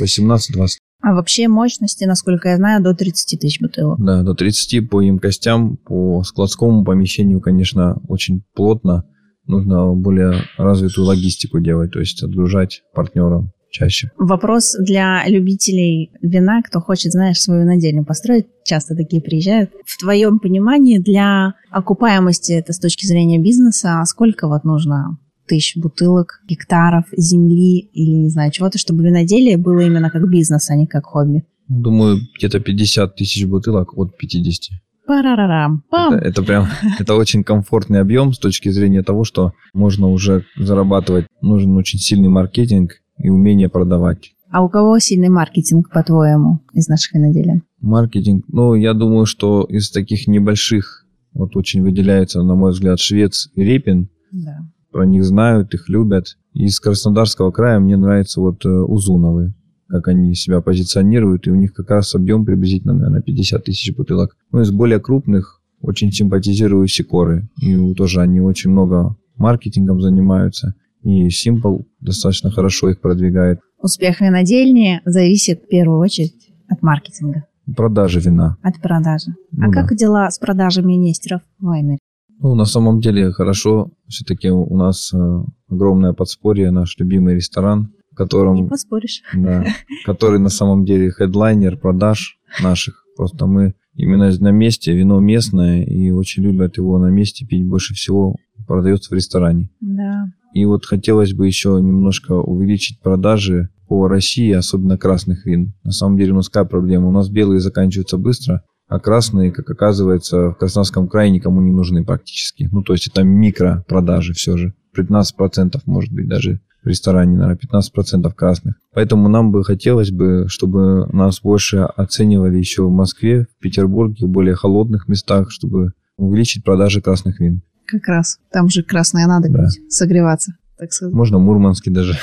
18-20. 0.00 0.68
А 1.02 1.14
вообще 1.14 1.48
мощности, 1.48 2.04
насколько 2.04 2.48
я 2.48 2.56
знаю, 2.56 2.82
до 2.82 2.94
30 2.94 3.40
тысяч 3.40 3.60
бутылок. 3.60 3.98
Да, 3.98 4.22
до 4.22 4.34
30 4.34 4.88
по 4.88 5.00
емкостям, 5.00 5.76
по 5.76 6.22
складскому 6.24 6.84
помещению, 6.84 7.40
конечно, 7.40 8.00
очень 8.08 8.42
плотно. 8.54 9.04
Нужно 9.46 9.92
более 9.94 10.42
развитую 10.58 11.06
логистику 11.06 11.60
делать, 11.60 11.92
то 11.92 12.00
есть 12.00 12.22
отгружать 12.22 12.82
партнерам 12.94 13.52
чаще. 13.70 14.10
Вопрос 14.16 14.74
для 14.78 15.22
любителей 15.28 16.10
вина, 16.22 16.62
кто 16.62 16.80
хочет, 16.80 17.12
знаешь, 17.12 17.40
свою 17.40 17.62
винодельню 17.62 18.04
построить, 18.04 18.46
часто 18.64 18.96
такие 18.96 19.22
приезжают. 19.22 19.70
В 19.84 19.98
твоем 19.98 20.38
понимании 20.38 20.98
для 20.98 21.54
окупаемости 21.70 22.52
это 22.52 22.72
с 22.72 22.78
точки 22.78 23.06
зрения 23.06 23.38
бизнеса, 23.38 24.02
сколько 24.06 24.48
вот 24.48 24.64
нужно 24.64 25.18
тысяч 25.46 25.76
бутылок, 25.76 26.40
гектаров 26.48 27.04
земли 27.16 27.78
или, 27.78 28.14
не 28.14 28.28
знаю, 28.28 28.50
чего-то, 28.50 28.78
чтобы 28.78 29.04
виноделие 29.04 29.56
было 29.56 29.80
именно 29.80 30.10
как 30.10 30.28
бизнес, 30.28 30.70
а 30.70 30.76
не 30.76 30.86
как 30.86 31.06
хобби? 31.06 31.44
Думаю, 31.68 32.18
где-то 32.36 32.60
50 32.60 33.16
тысяч 33.16 33.44
бутылок 33.46 33.96
от 33.96 34.16
50. 34.16 34.78
Парарарам. 35.06 35.84
Пам. 35.88 36.14
Это, 36.14 36.28
это 36.28 36.42
прям, 36.42 36.66
это 36.98 37.14
очень 37.14 37.44
комфортный 37.44 38.00
объем 38.00 38.32
с 38.32 38.38
точки 38.38 38.68
зрения 38.70 39.02
того, 39.02 39.24
что 39.24 39.52
можно 39.72 40.08
уже 40.08 40.44
зарабатывать. 40.56 41.26
Нужен 41.40 41.76
очень 41.76 41.98
сильный 41.98 42.28
маркетинг 42.28 42.92
и 43.18 43.28
умение 43.28 43.68
продавать. 43.68 44.32
А 44.50 44.62
у 44.62 44.68
кого 44.68 44.98
сильный 44.98 45.28
маркетинг, 45.28 45.90
по-твоему, 45.92 46.60
из 46.72 46.88
наших 46.88 47.14
виноделин? 47.14 47.62
Маркетинг? 47.80 48.44
Ну, 48.48 48.74
я 48.74 48.94
думаю, 48.94 49.26
что 49.26 49.64
из 49.64 49.90
таких 49.90 50.28
небольших 50.28 51.04
вот 51.32 51.56
очень 51.56 51.82
выделяется, 51.82 52.42
на 52.42 52.54
мой 52.54 52.70
взгляд, 52.70 52.98
Швец 52.98 53.50
и 53.54 53.62
Репин. 53.62 54.08
Да 54.32 54.66
про 54.96 55.04
них 55.04 55.24
знают, 55.24 55.74
их 55.74 55.90
любят. 55.90 56.38
Из 56.54 56.80
Краснодарского 56.80 57.50
края 57.50 57.78
мне 57.80 57.98
нравится 57.98 58.40
вот 58.40 58.64
э, 58.64 58.68
Узуновы, 58.70 59.52
как 59.90 60.08
они 60.08 60.34
себя 60.34 60.62
позиционируют, 60.62 61.46
и 61.46 61.50
у 61.50 61.54
них 61.54 61.74
как 61.74 61.90
раз 61.90 62.14
объем 62.14 62.46
приблизительно, 62.46 62.94
наверное, 62.94 63.20
50 63.20 63.62
тысяч 63.62 63.94
бутылок. 63.94 64.34
Ну, 64.52 64.62
из 64.62 64.70
более 64.70 64.98
крупных 64.98 65.60
очень 65.82 66.10
симпатизирую 66.12 66.88
Сикоры, 66.88 67.46
и 67.60 67.92
тоже 67.92 68.22
они 68.22 68.40
очень 68.40 68.70
много 68.70 69.16
маркетингом 69.36 70.00
занимаются, 70.00 70.74
и 71.02 71.28
Simple 71.28 71.84
достаточно 72.00 72.50
хорошо 72.50 72.88
их 72.88 73.02
продвигает. 73.02 73.60
Успех 73.82 74.22
винодельни 74.22 75.02
зависит 75.04 75.64
в 75.64 75.68
первую 75.68 75.98
очередь 75.98 76.48
от 76.68 76.80
маркетинга. 76.80 77.44
Продажи 77.76 78.20
вина. 78.20 78.56
От 78.62 78.80
продажи. 78.80 79.32
А 79.32 79.56
ну, 79.56 79.68
а 79.68 79.72
да. 79.74 79.82
как 79.82 79.94
дела 79.94 80.30
с 80.30 80.38
продажами 80.38 80.94
Нестеров 80.94 81.42
в 81.58 81.66
Вайнере? 81.66 81.98
Ну, 82.38 82.54
на 82.54 82.64
самом 82.64 83.00
деле 83.00 83.32
хорошо. 83.32 83.90
Все-таки 84.08 84.50
у 84.50 84.76
нас 84.76 85.12
э, 85.14 85.44
огромное 85.68 86.12
подспорье, 86.12 86.70
наш 86.70 86.96
любимый 86.98 87.36
ресторан, 87.36 87.92
в 88.12 88.16
котором... 88.16 88.54
Не 88.54 88.68
поспоришь. 88.68 89.22
Да, 89.34 89.64
который 90.04 90.38
на 90.38 90.48
самом 90.48 90.84
деле 90.84 91.10
хедлайнер 91.10 91.78
продаж 91.78 92.38
наших. 92.62 93.04
Просто 93.16 93.46
мы 93.46 93.74
именно 93.94 94.30
на 94.38 94.50
месте, 94.50 94.94
вино 94.94 95.20
местное, 95.20 95.82
и 95.82 96.10
очень 96.10 96.42
любят 96.42 96.76
его 96.76 96.98
на 96.98 97.06
месте 97.06 97.46
пить 97.46 97.66
больше 97.66 97.94
всего 97.94 98.36
продается 98.66 99.10
в 99.10 99.14
ресторане. 99.14 99.70
Да. 99.80 100.26
И 100.52 100.64
вот 100.64 100.84
хотелось 100.84 101.32
бы 101.32 101.46
еще 101.46 101.78
немножко 101.82 102.32
увеличить 102.32 103.00
продажи 103.00 103.70
по 103.88 104.08
России, 104.08 104.52
особенно 104.52 104.98
красных 104.98 105.46
вин. 105.46 105.74
На 105.84 105.92
самом 105.92 106.18
деле 106.18 106.32
у 106.32 106.36
нас 106.36 106.48
какая 106.48 106.68
проблема? 106.68 107.08
У 107.08 107.12
нас 107.12 107.28
белые 107.28 107.60
заканчиваются 107.60 108.18
быстро, 108.18 108.62
а 108.88 109.00
красные, 109.00 109.52
как 109.52 109.68
оказывается, 109.68 110.50
в 110.50 110.54
Краснодарском 110.54 111.08
крае 111.08 111.30
никому 111.30 111.60
не 111.60 111.72
нужны 111.72 112.04
практически. 112.04 112.68
Ну, 112.70 112.82
то 112.82 112.92
есть 112.92 113.08
это 113.08 113.22
микропродажи 113.22 114.32
все 114.32 114.56
же. 114.56 114.74
15% 114.96 115.80
может 115.86 116.12
быть 116.12 116.28
даже 116.28 116.60
в 116.82 116.88
ресторане, 116.88 117.36
наверное, 117.36 117.58
15% 117.58 118.32
красных. 118.32 118.76
Поэтому 118.94 119.28
нам 119.28 119.50
бы 119.50 119.64
хотелось 119.64 120.12
бы, 120.12 120.46
чтобы 120.48 121.08
нас 121.12 121.40
больше 121.40 121.78
оценивали 121.78 122.58
еще 122.58 122.84
в 122.84 122.92
Москве, 122.92 123.46
в 123.58 123.60
Петербурге, 123.60 124.26
в 124.26 124.28
более 124.28 124.54
холодных 124.54 125.08
местах, 125.08 125.50
чтобы 125.50 125.92
увеличить 126.16 126.64
продажи 126.64 127.02
красных 127.02 127.40
вин. 127.40 127.62
Как 127.86 128.06
раз. 128.06 128.38
Там 128.52 128.68
же 128.68 128.82
красное 128.82 129.26
надо 129.26 129.48
да. 129.50 129.64
пить, 129.64 129.92
согреваться, 129.92 130.54
так 130.78 130.92
сказать. 130.92 131.12
Можно 131.12 131.38
мурманский 131.38 131.92
даже. 131.92 132.16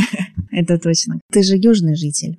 Это 0.52 0.78
точно. 0.78 1.20
Ты 1.32 1.42
же 1.42 1.56
южный 1.56 1.96
житель 1.96 2.38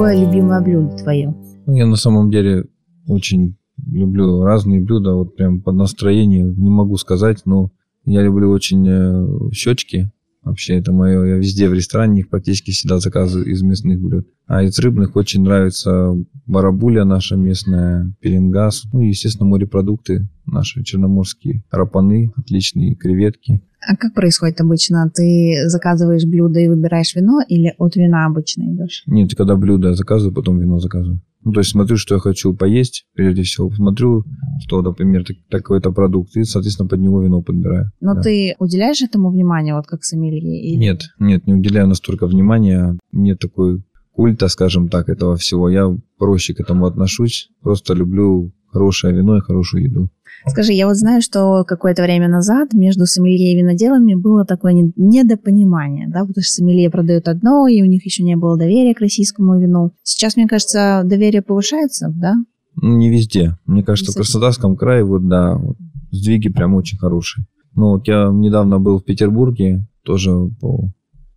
какое 0.00 0.24
любимое 0.24 0.62
блюдо 0.62 0.96
твое? 0.96 1.34
Ну, 1.66 1.74
я 1.74 1.86
на 1.86 1.96
самом 1.96 2.30
деле 2.30 2.64
очень 3.06 3.56
люблю 3.86 4.42
разные 4.42 4.80
блюда, 4.80 5.12
вот 5.12 5.36
прям 5.36 5.60
под 5.60 5.74
настроение 5.74 6.44
не 6.44 6.70
могу 6.70 6.96
сказать, 6.96 7.42
но 7.44 7.70
я 8.06 8.22
люблю 8.22 8.50
очень 8.50 8.86
э, 8.88 9.52
щечки. 9.52 10.10
Вообще 10.42 10.78
это 10.78 10.92
мое, 10.92 11.24
я 11.24 11.36
везде 11.36 11.68
в 11.68 11.74
ресторане 11.74 12.20
их 12.20 12.30
практически 12.30 12.70
всегда 12.70 12.98
заказываю 12.98 13.46
из 13.46 13.60
мясных 13.62 14.00
блюд. 14.00 14.26
А 14.46 14.62
из 14.62 14.78
рыбных 14.78 15.14
очень 15.14 15.42
нравится 15.42 16.14
барабуля 16.46 17.04
наша 17.04 17.36
местная, 17.36 18.14
пеленгас, 18.20 18.84
ну 18.92 19.00
и, 19.00 19.08
естественно, 19.08 19.48
морепродукты 19.48 20.28
наши 20.46 20.82
черноморские, 20.82 21.62
рапаны, 21.70 22.32
отличные 22.36 22.94
креветки. 22.94 23.62
А 23.86 23.96
как 23.96 24.14
происходит 24.14 24.60
обычно? 24.60 25.10
Ты 25.14 25.54
заказываешь 25.66 26.24
блюдо 26.24 26.58
и 26.58 26.68
выбираешь 26.68 27.14
вино 27.14 27.40
или 27.46 27.74
от 27.78 27.96
вина 27.96 28.26
обычно 28.26 28.62
идешь? 28.74 29.02
Нет, 29.06 29.34
когда 29.34 29.56
блюдо 29.56 29.94
заказываю, 29.94 30.34
потом 30.34 30.58
вино 30.58 30.78
заказываю. 30.78 31.20
Ну, 31.42 31.52
то 31.52 31.60
есть 31.60 31.70
смотрю, 31.70 31.96
что 31.96 32.14
я 32.14 32.20
хочу 32.20 32.54
поесть, 32.54 33.06
прежде 33.14 33.42
всего. 33.42 33.70
Смотрю, 33.70 34.24
что, 34.60 34.82
например, 34.82 35.24
такой-то 35.48 35.90
продукт, 35.90 36.36
и, 36.36 36.44
соответственно, 36.44 36.88
под 36.88 37.00
него 37.00 37.22
вино 37.22 37.42
подбираю. 37.42 37.90
Но 38.00 38.14
да. 38.14 38.20
ты 38.20 38.54
уделяешь 38.58 39.02
этому 39.02 39.30
внимание, 39.30 39.74
вот 39.74 39.86
как 39.86 40.04
сомелье? 40.04 40.60
Или... 40.62 40.76
Нет, 40.76 41.02
нет, 41.18 41.46
не 41.46 41.54
уделяю 41.54 41.88
настолько 41.88 42.26
внимания. 42.26 42.98
Нет 43.12 43.38
такой 43.38 43.82
культа, 44.20 44.48
скажем 44.48 44.90
так, 44.90 45.08
этого 45.08 45.34
всего. 45.36 45.70
Я 45.70 45.96
проще 46.18 46.52
к 46.52 46.60
этому 46.60 46.84
отношусь. 46.84 47.48
Просто 47.62 47.94
люблю 47.94 48.52
хорошее 48.70 49.14
вино 49.14 49.38
и 49.38 49.40
хорошую 49.40 49.84
еду. 49.84 50.10
Скажи, 50.46 50.74
я 50.74 50.86
вот 50.86 50.96
знаю, 50.96 51.22
что 51.22 51.64
какое-то 51.66 52.02
время 52.02 52.28
назад 52.28 52.74
между 52.74 53.06
сомелье 53.06 53.54
и 53.54 53.56
виноделами 53.56 54.14
было 54.14 54.44
такое 54.44 54.74
недопонимание, 54.74 56.06
да, 56.06 56.20
потому 56.20 56.42
что 56.42 56.52
сомелье 56.52 56.90
продают 56.90 57.28
одно, 57.28 57.66
и 57.66 57.80
у 57.80 57.86
них 57.86 58.04
еще 58.04 58.22
не 58.22 58.36
было 58.36 58.58
доверия 58.58 58.94
к 58.94 59.00
российскому 59.00 59.58
вину. 59.58 59.92
Сейчас, 60.02 60.36
мне 60.36 60.46
кажется, 60.46 61.00
доверие 61.02 61.40
повышается, 61.40 62.12
да? 62.14 62.34
Не 62.76 63.08
везде. 63.08 63.56
Мне 63.64 63.82
кажется, 63.82 64.12
в 64.12 64.16
Краснодарском 64.16 64.76
крае 64.76 65.02
вот, 65.02 65.26
да, 65.28 65.54
вот, 65.54 65.78
сдвиги 66.10 66.50
прям 66.50 66.74
очень 66.74 66.98
хорошие. 66.98 67.46
Ну, 67.74 67.92
вот 67.92 68.06
я 68.06 68.28
недавно 68.30 68.78
был 68.78 68.98
в 68.98 69.04
Петербурге, 69.04 69.88
тоже 70.04 70.30
по 70.60 70.90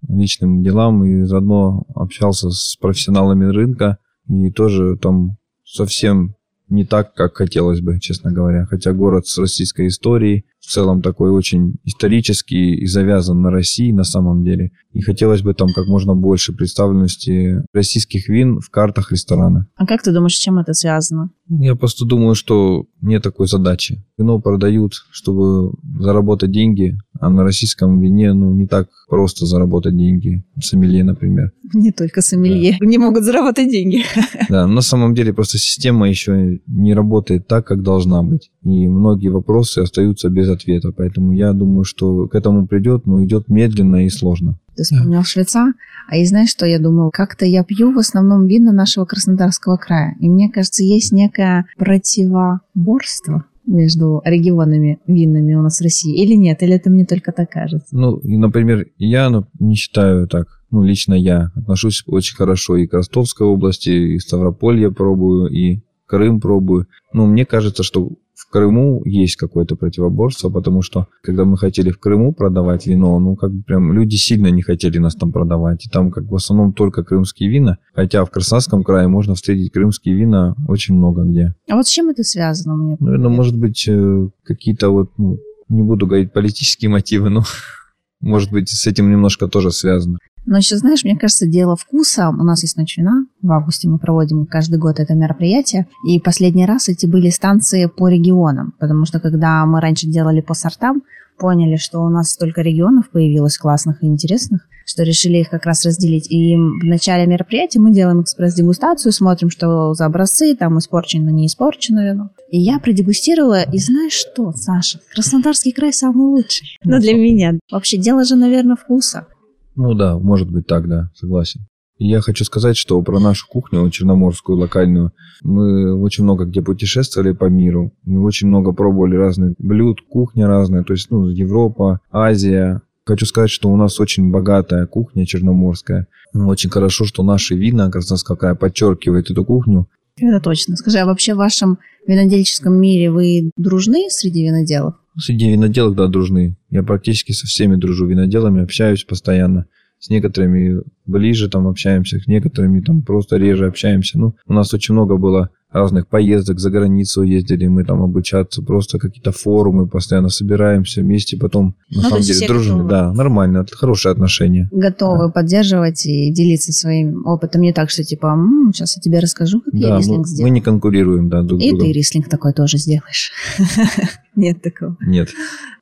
личным 0.08 0.64
делам, 0.64 1.04
и 1.04 1.24
заодно 1.24 1.86
общался 1.96 2.50
с 2.50 2.76
профессионалами 2.80 3.46
рынка, 3.46 3.98
и 4.28 4.52
тоже 4.52 4.98
там 4.98 5.38
совсем 5.64 6.36
не 6.70 6.86
так, 6.86 7.14
как 7.14 7.36
хотелось 7.36 7.82
бы, 7.82 8.00
честно 8.00 8.32
говоря. 8.32 8.66
Хотя 8.66 8.94
город 8.94 9.28
с 9.28 9.38
российской 9.38 9.88
историей, 9.88 10.46
в 10.64 10.72
целом 10.72 11.02
такой 11.02 11.30
очень 11.30 11.76
исторический 11.84 12.76
и 12.76 12.86
завязан 12.86 13.42
на 13.42 13.52
России 13.52 13.92
на 13.92 14.06
самом 14.06 14.46
деле. 14.46 14.72
И 14.94 15.02
хотелось 15.02 15.42
бы 15.42 15.54
там 15.54 15.68
как 15.76 15.88
можно 15.88 16.16
больше 16.16 16.54
представленности 16.54 17.64
российских 17.74 18.30
вин 18.30 18.60
в 18.60 18.70
картах 18.70 19.12
ресторана. 19.12 19.68
А 19.76 19.86
как 19.86 20.02
ты 20.04 20.14
думаешь, 20.14 20.36
с 20.36 20.40
чем 20.40 20.60
это 20.60 20.74
связано? 20.74 21.32
Я 21.50 21.76
просто 21.76 22.06
думаю, 22.06 22.36
что 22.36 22.86
нет 23.02 23.22
такой 23.24 23.48
задачи. 23.48 24.06
Вино 24.18 24.40
продают, 24.40 24.94
чтобы 25.12 25.74
заработать 26.00 26.52
деньги, 26.52 26.98
а 27.20 27.30
на 27.30 27.44
российском 27.44 28.00
вине 28.00 28.34
ну, 28.34 28.54
не 28.54 28.66
так 28.66 28.88
просто 29.10 29.46
заработать 29.46 29.98
деньги. 29.98 30.46
Сомелье, 30.62 31.04
например. 31.04 31.52
Не 31.74 31.92
только 31.92 32.22
сомелье. 32.22 32.78
Да. 32.80 32.86
Не 32.86 32.98
могут 32.98 33.24
заработать 33.24 33.70
деньги. 33.70 34.04
Да, 34.50 34.68
на 34.68 34.82
самом 34.82 35.16
деле 35.16 35.34
просто 35.34 35.58
система 35.58 36.08
еще 36.08 36.60
не 36.68 36.94
работает 36.94 37.48
так, 37.48 37.66
как 37.66 37.82
должна 37.82 38.22
быть. 38.24 38.52
И 38.64 38.88
многие 38.88 39.28
вопросы 39.28 39.80
остаются 39.80 40.30
без 40.30 40.50
ответа. 40.50 40.92
Поэтому 40.96 41.34
я 41.34 41.54
думаю, 41.54 41.84
что 41.84 42.28
к 42.28 42.36
этому 42.36 42.66
придет, 42.66 43.06
но 43.06 43.24
идет 43.24 43.50
медленно 43.50 44.06
и 44.06 44.10
сложно. 44.10 44.58
Ты 44.76 44.84
вспомнил 44.84 45.20
да. 45.20 45.24
швеца, 45.24 45.74
а 46.08 46.18
и 46.18 46.26
знаешь, 46.26 46.50
что 46.50 46.66
я 46.66 46.80
думаю? 46.80 47.12
Как-то 47.14 47.46
я 47.46 47.64
пью 47.64 47.92
в 47.92 48.00
основном 48.00 48.48
вина 48.48 48.72
нашего 48.72 49.06
Краснодарского 49.06 49.78
края. 49.78 50.16
И 50.20 50.30
мне 50.30 50.50
кажется, 50.50 50.84
есть 50.84 51.12
некое 51.12 51.66
противоборство 51.78 53.46
между 53.66 54.22
регионами 54.26 55.00
винными 55.08 55.54
у 55.54 55.62
нас 55.62 55.80
в 55.80 55.84
России 55.84 56.22
или 56.22 56.34
нет? 56.34 56.64
Или 56.64 56.76
это 56.76 56.90
мне 56.90 57.06
только 57.06 57.32
так 57.32 57.50
кажется? 57.52 57.88
Ну, 57.92 58.18
и, 58.18 58.38
например, 58.38 58.88
я 58.98 59.30
ну, 59.30 59.46
не 59.60 59.76
считаю 59.76 60.28
так. 60.28 60.48
Ну, 60.72 60.84
лично 60.84 61.14
я 61.14 61.52
отношусь 61.56 62.04
очень 62.08 62.36
хорошо 62.36 62.78
и 62.78 62.88
к 62.88 62.94
Ростовской 62.94 63.46
области, 63.46 63.90
и 63.90 64.20
Ставрополье 64.20 64.92
пробую, 64.92 65.48
и 65.48 65.82
Крым 66.06 66.42
пробую. 66.42 66.88
Ну, 67.14 67.26
мне 67.28 67.46
кажется, 67.46 67.84
что 67.84 68.12
в 68.48 68.52
Крыму 68.52 69.02
есть 69.06 69.36
какое-то 69.36 69.76
противоборство, 69.76 70.50
потому 70.50 70.82
что 70.82 71.08
когда 71.22 71.46
мы 71.46 71.58
хотели 71.58 71.92
в 71.92 72.00
Крыму 72.00 72.34
продавать 72.34 72.86
вино, 72.88 73.18
ну 73.20 73.36
как 73.36 73.52
бы 73.52 73.64
прям 73.64 73.94
люди 73.94 74.16
сильно 74.16 74.48
не 74.48 74.62
хотели 74.62 74.98
нас 74.98 75.16
там 75.16 75.32
продавать. 75.32 75.86
И 75.86 75.90
там 75.90 76.12
как 76.12 76.26
в 76.26 76.36
основном 76.36 76.74
только 76.74 77.04
крымские 77.04 77.50
вина, 77.50 77.78
хотя 77.94 78.26
в 78.26 78.32
Краснодарском 78.32 78.84
крае 78.84 79.08
можно 79.08 79.36
встретить 79.36 79.72
крымские 79.72 80.16
вина 80.16 80.56
очень 80.68 80.96
много 80.96 81.24
где. 81.24 81.56
А 81.70 81.76
вот 81.76 81.88
с 81.88 81.90
чем 81.90 82.10
это 82.10 82.24
связано? 82.24 82.76
Мне 82.76 82.98
Наверное, 83.00 83.30
может 83.30 83.58
быть, 83.58 83.88
э, 83.88 84.30
какие-то 84.44 84.90
вот, 84.90 85.12
ну, 85.18 85.40
не 85.70 85.82
буду 85.82 86.06
говорить 86.06 86.34
политические 86.34 86.90
мотивы, 86.90 87.30
но 87.30 87.44
может 88.22 88.52
быть, 88.52 88.70
с 88.70 88.88
этим 88.88 89.10
немножко 89.10 89.48
тоже 89.48 89.72
связано. 89.72 90.18
Но 90.46 90.58
еще, 90.58 90.78
знаешь, 90.78 91.04
мне 91.04 91.18
кажется, 91.18 91.48
дело 91.48 91.76
вкуса. 91.76 92.30
У 92.30 92.44
нас 92.44 92.64
есть 92.64 92.78
ночь 92.78 92.98
вина. 92.98 93.26
В 93.42 93.52
августе 93.52 93.88
мы 93.88 93.98
проводим 93.98 94.46
каждый 94.46 94.78
год 94.78 95.00
это 95.00 95.14
мероприятие. 95.14 95.88
И 96.08 96.20
последний 96.20 96.66
раз 96.66 96.90
эти 96.90 97.06
были 97.06 97.30
станции 97.30 97.86
по 97.86 98.10
регионам. 98.10 98.74
Потому 98.80 99.06
что 99.06 99.20
когда 99.20 99.66
мы 99.66 99.80
раньше 99.80 100.08
делали 100.08 100.42
по 100.42 100.54
сортам, 100.54 101.04
поняли, 101.38 101.78
что 101.78 102.00
у 102.00 102.10
нас 102.10 102.32
столько 102.32 102.62
регионов 102.62 103.10
появилось 103.10 103.58
классных 103.58 104.04
и 104.04 104.08
интересных, 104.08 104.68
что 104.86 105.04
решили 105.04 105.38
их 105.38 105.50
как 105.50 105.66
раз 105.66 105.86
разделить. 105.86 106.32
И 106.32 106.56
в 106.56 106.86
начале 106.86 107.26
мероприятия 107.26 107.80
мы 107.80 107.92
делаем 107.92 108.22
экспресс-дегустацию, 108.22 109.12
смотрим, 109.12 109.50
что 109.50 109.94
за 109.94 110.06
образцы, 110.06 110.56
там 110.56 110.78
испорчено, 110.78 111.30
не 111.30 111.48
испорчено 111.48 112.06
вино. 112.06 112.30
И 112.52 112.60
я 112.60 112.80
продегустировала, 112.80 113.64
и 113.64 113.78
знаешь 113.78 114.14
что, 114.14 114.52
Саша, 114.54 115.00
Краснодарский 115.14 115.72
край 115.72 115.94
самый 115.94 116.28
лучший. 116.28 116.78
Ну, 116.84 117.00
для 117.00 117.14
меня. 117.14 117.58
Вообще, 117.72 117.98
дело 117.98 118.24
же, 118.26 118.36
наверное, 118.36 118.76
вкуса. 118.76 119.28
Ну 119.76 119.94
да, 119.94 120.18
может 120.18 120.52
быть 120.52 120.68
так, 120.68 120.88
да, 120.88 121.10
согласен. 121.16 121.68
Я 122.00 122.22
хочу 122.22 122.44
сказать, 122.44 122.76
что 122.76 123.02
про 123.02 123.20
нашу 123.20 123.48
кухню 123.48 123.90
черноморскую, 123.90 124.58
локальную, 124.58 125.12
мы 125.42 125.96
очень 125.96 126.24
много 126.24 126.46
где 126.46 126.62
путешествовали 126.62 127.32
по 127.32 127.46
миру, 127.46 127.94
и 128.06 128.16
очень 128.16 128.48
много 128.48 128.74
пробовали 128.74 129.16
разных 129.16 129.54
блюд, 129.60 130.02
кухня 130.10 130.48
разная, 130.48 130.84
то 130.84 130.94
есть 130.94 131.12
ну, 131.12 131.28
Европа, 131.28 132.00
Азия. 132.12 132.82
Хочу 133.06 133.26
сказать, 133.26 133.50
что 133.50 133.70
у 133.70 133.76
нас 133.76 134.00
очень 134.00 134.32
богатая 134.32 134.86
кухня 134.88 135.26
черноморская. 135.26 136.08
Ну, 136.34 136.48
очень 136.48 136.70
хорошо, 136.70 137.04
что 137.06 137.22
наши 137.22 137.56
вина, 137.56 137.92
Краснодарская 137.92 138.38
какая 138.38 138.56
подчеркивает 138.56 139.30
эту 139.30 139.44
кухню. 139.44 139.88
Это 140.20 140.40
точно. 140.40 140.76
Скажи, 140.76 141.00
а 141.00 141.06
вообще 141.06 141.34
в 141.34 141.38
вашем 141.38 141.80
винодельческом 142.06 142.74
мире 142.74 143.12
вы 143.12 143.52
дружны 143.58 144.10
среди 144.10 144.46
виноделов? 144.46 144.96
Среди 145.18 145.52
виноделов, 145.52 145.96
да, 145.96 146.08
дружны. 146.08 146.58
Я 146.70 146.84
практически 146.84 147.32
со 147.32 147.48
всеми 147.48 147.76
дружу 147.76 148.06
виноделами, 148.06 148.64
общаюсь 148.64 149.04
постоянно. 149.04 149.66
С 150.00 150.10
некоторыми 150.10 150.82
ближе 151.06 151.50
там 151.50 151.68
общаемся, 151.68 152.20
с 152.20 152.28
некоторыми 152.28 152.82
там 152.82 153.04
просто 153.04 153.38
реже 153.38 153.68
общаемся. 153.68 154.20
Ну, 154.20 154.36
у 154.46 154.54
нас 154.54 154.74
очень 154.74 154.94
много 154.94 155.18
было 155.18 155.50
разных 155.74 156.08
поездок 156.08 156.60
за 156.60 156.70
границу 156.70 157.24
ездили, 157.24 157.68
мы 157.68 157.84
там 157.84 158.02
обучаться, 158.02 158.62
просто 158.62 159.00
какие-то 159.00 159.32
форумы, 159.32 159.88
постоянно 159.88 160.30
собираемся 160.30 161.02
вместе, 161.02 161.36
потом 161.38 161.76
на 161.90 162.04
Ну, 162.04 162.10
самом 162.10 162.22
деле 162.22 162.48
готовы. 162.48 162.90
Да, 162.90 163.12
нормально, 163.14 163.58
это 163.60 163.76
хорошие 163.76 164.12
отношения. 164.12 164.70
Готовы 164.72 165.32
поддерживать 165.32 166.06
и 166.06 166.32
делиться 166.32 166.72
своим 166.72 167.26
опытом. 167.26 167.62
Не 167.62 167.74
так, 167.74 167.90
что 167.90 168.04
типа, 168.04 168.28
«М, 168.28 168.72
сейчас 168.74 168.96
я 168.96 169.02
тебе 169.02 169.20
расскажу, 169.20 169.62
как 169.62 169.74
я 169.74 169.88
Да, 169.90 169.94
мы, 169.96 170.00
рислинг 170.00 170.20
мы 170.20 170.28
сделал. 170.28 170.52
не 170.52 170.62
конкурируем, 170.62 171.30
да, 171.30 171.42
друг 171.42 171.60
И 171.62 171.70
другом. 171.72 171.88
ты 171.88 171.92
рислинг 171.94 172.30
такой 172.30 172.54
тоже 172.54 172.78
сделаешь. 172.78 173.32
Нет 174.36 174.62
такого. 174.62 174.98
Нет. 175.06 175.30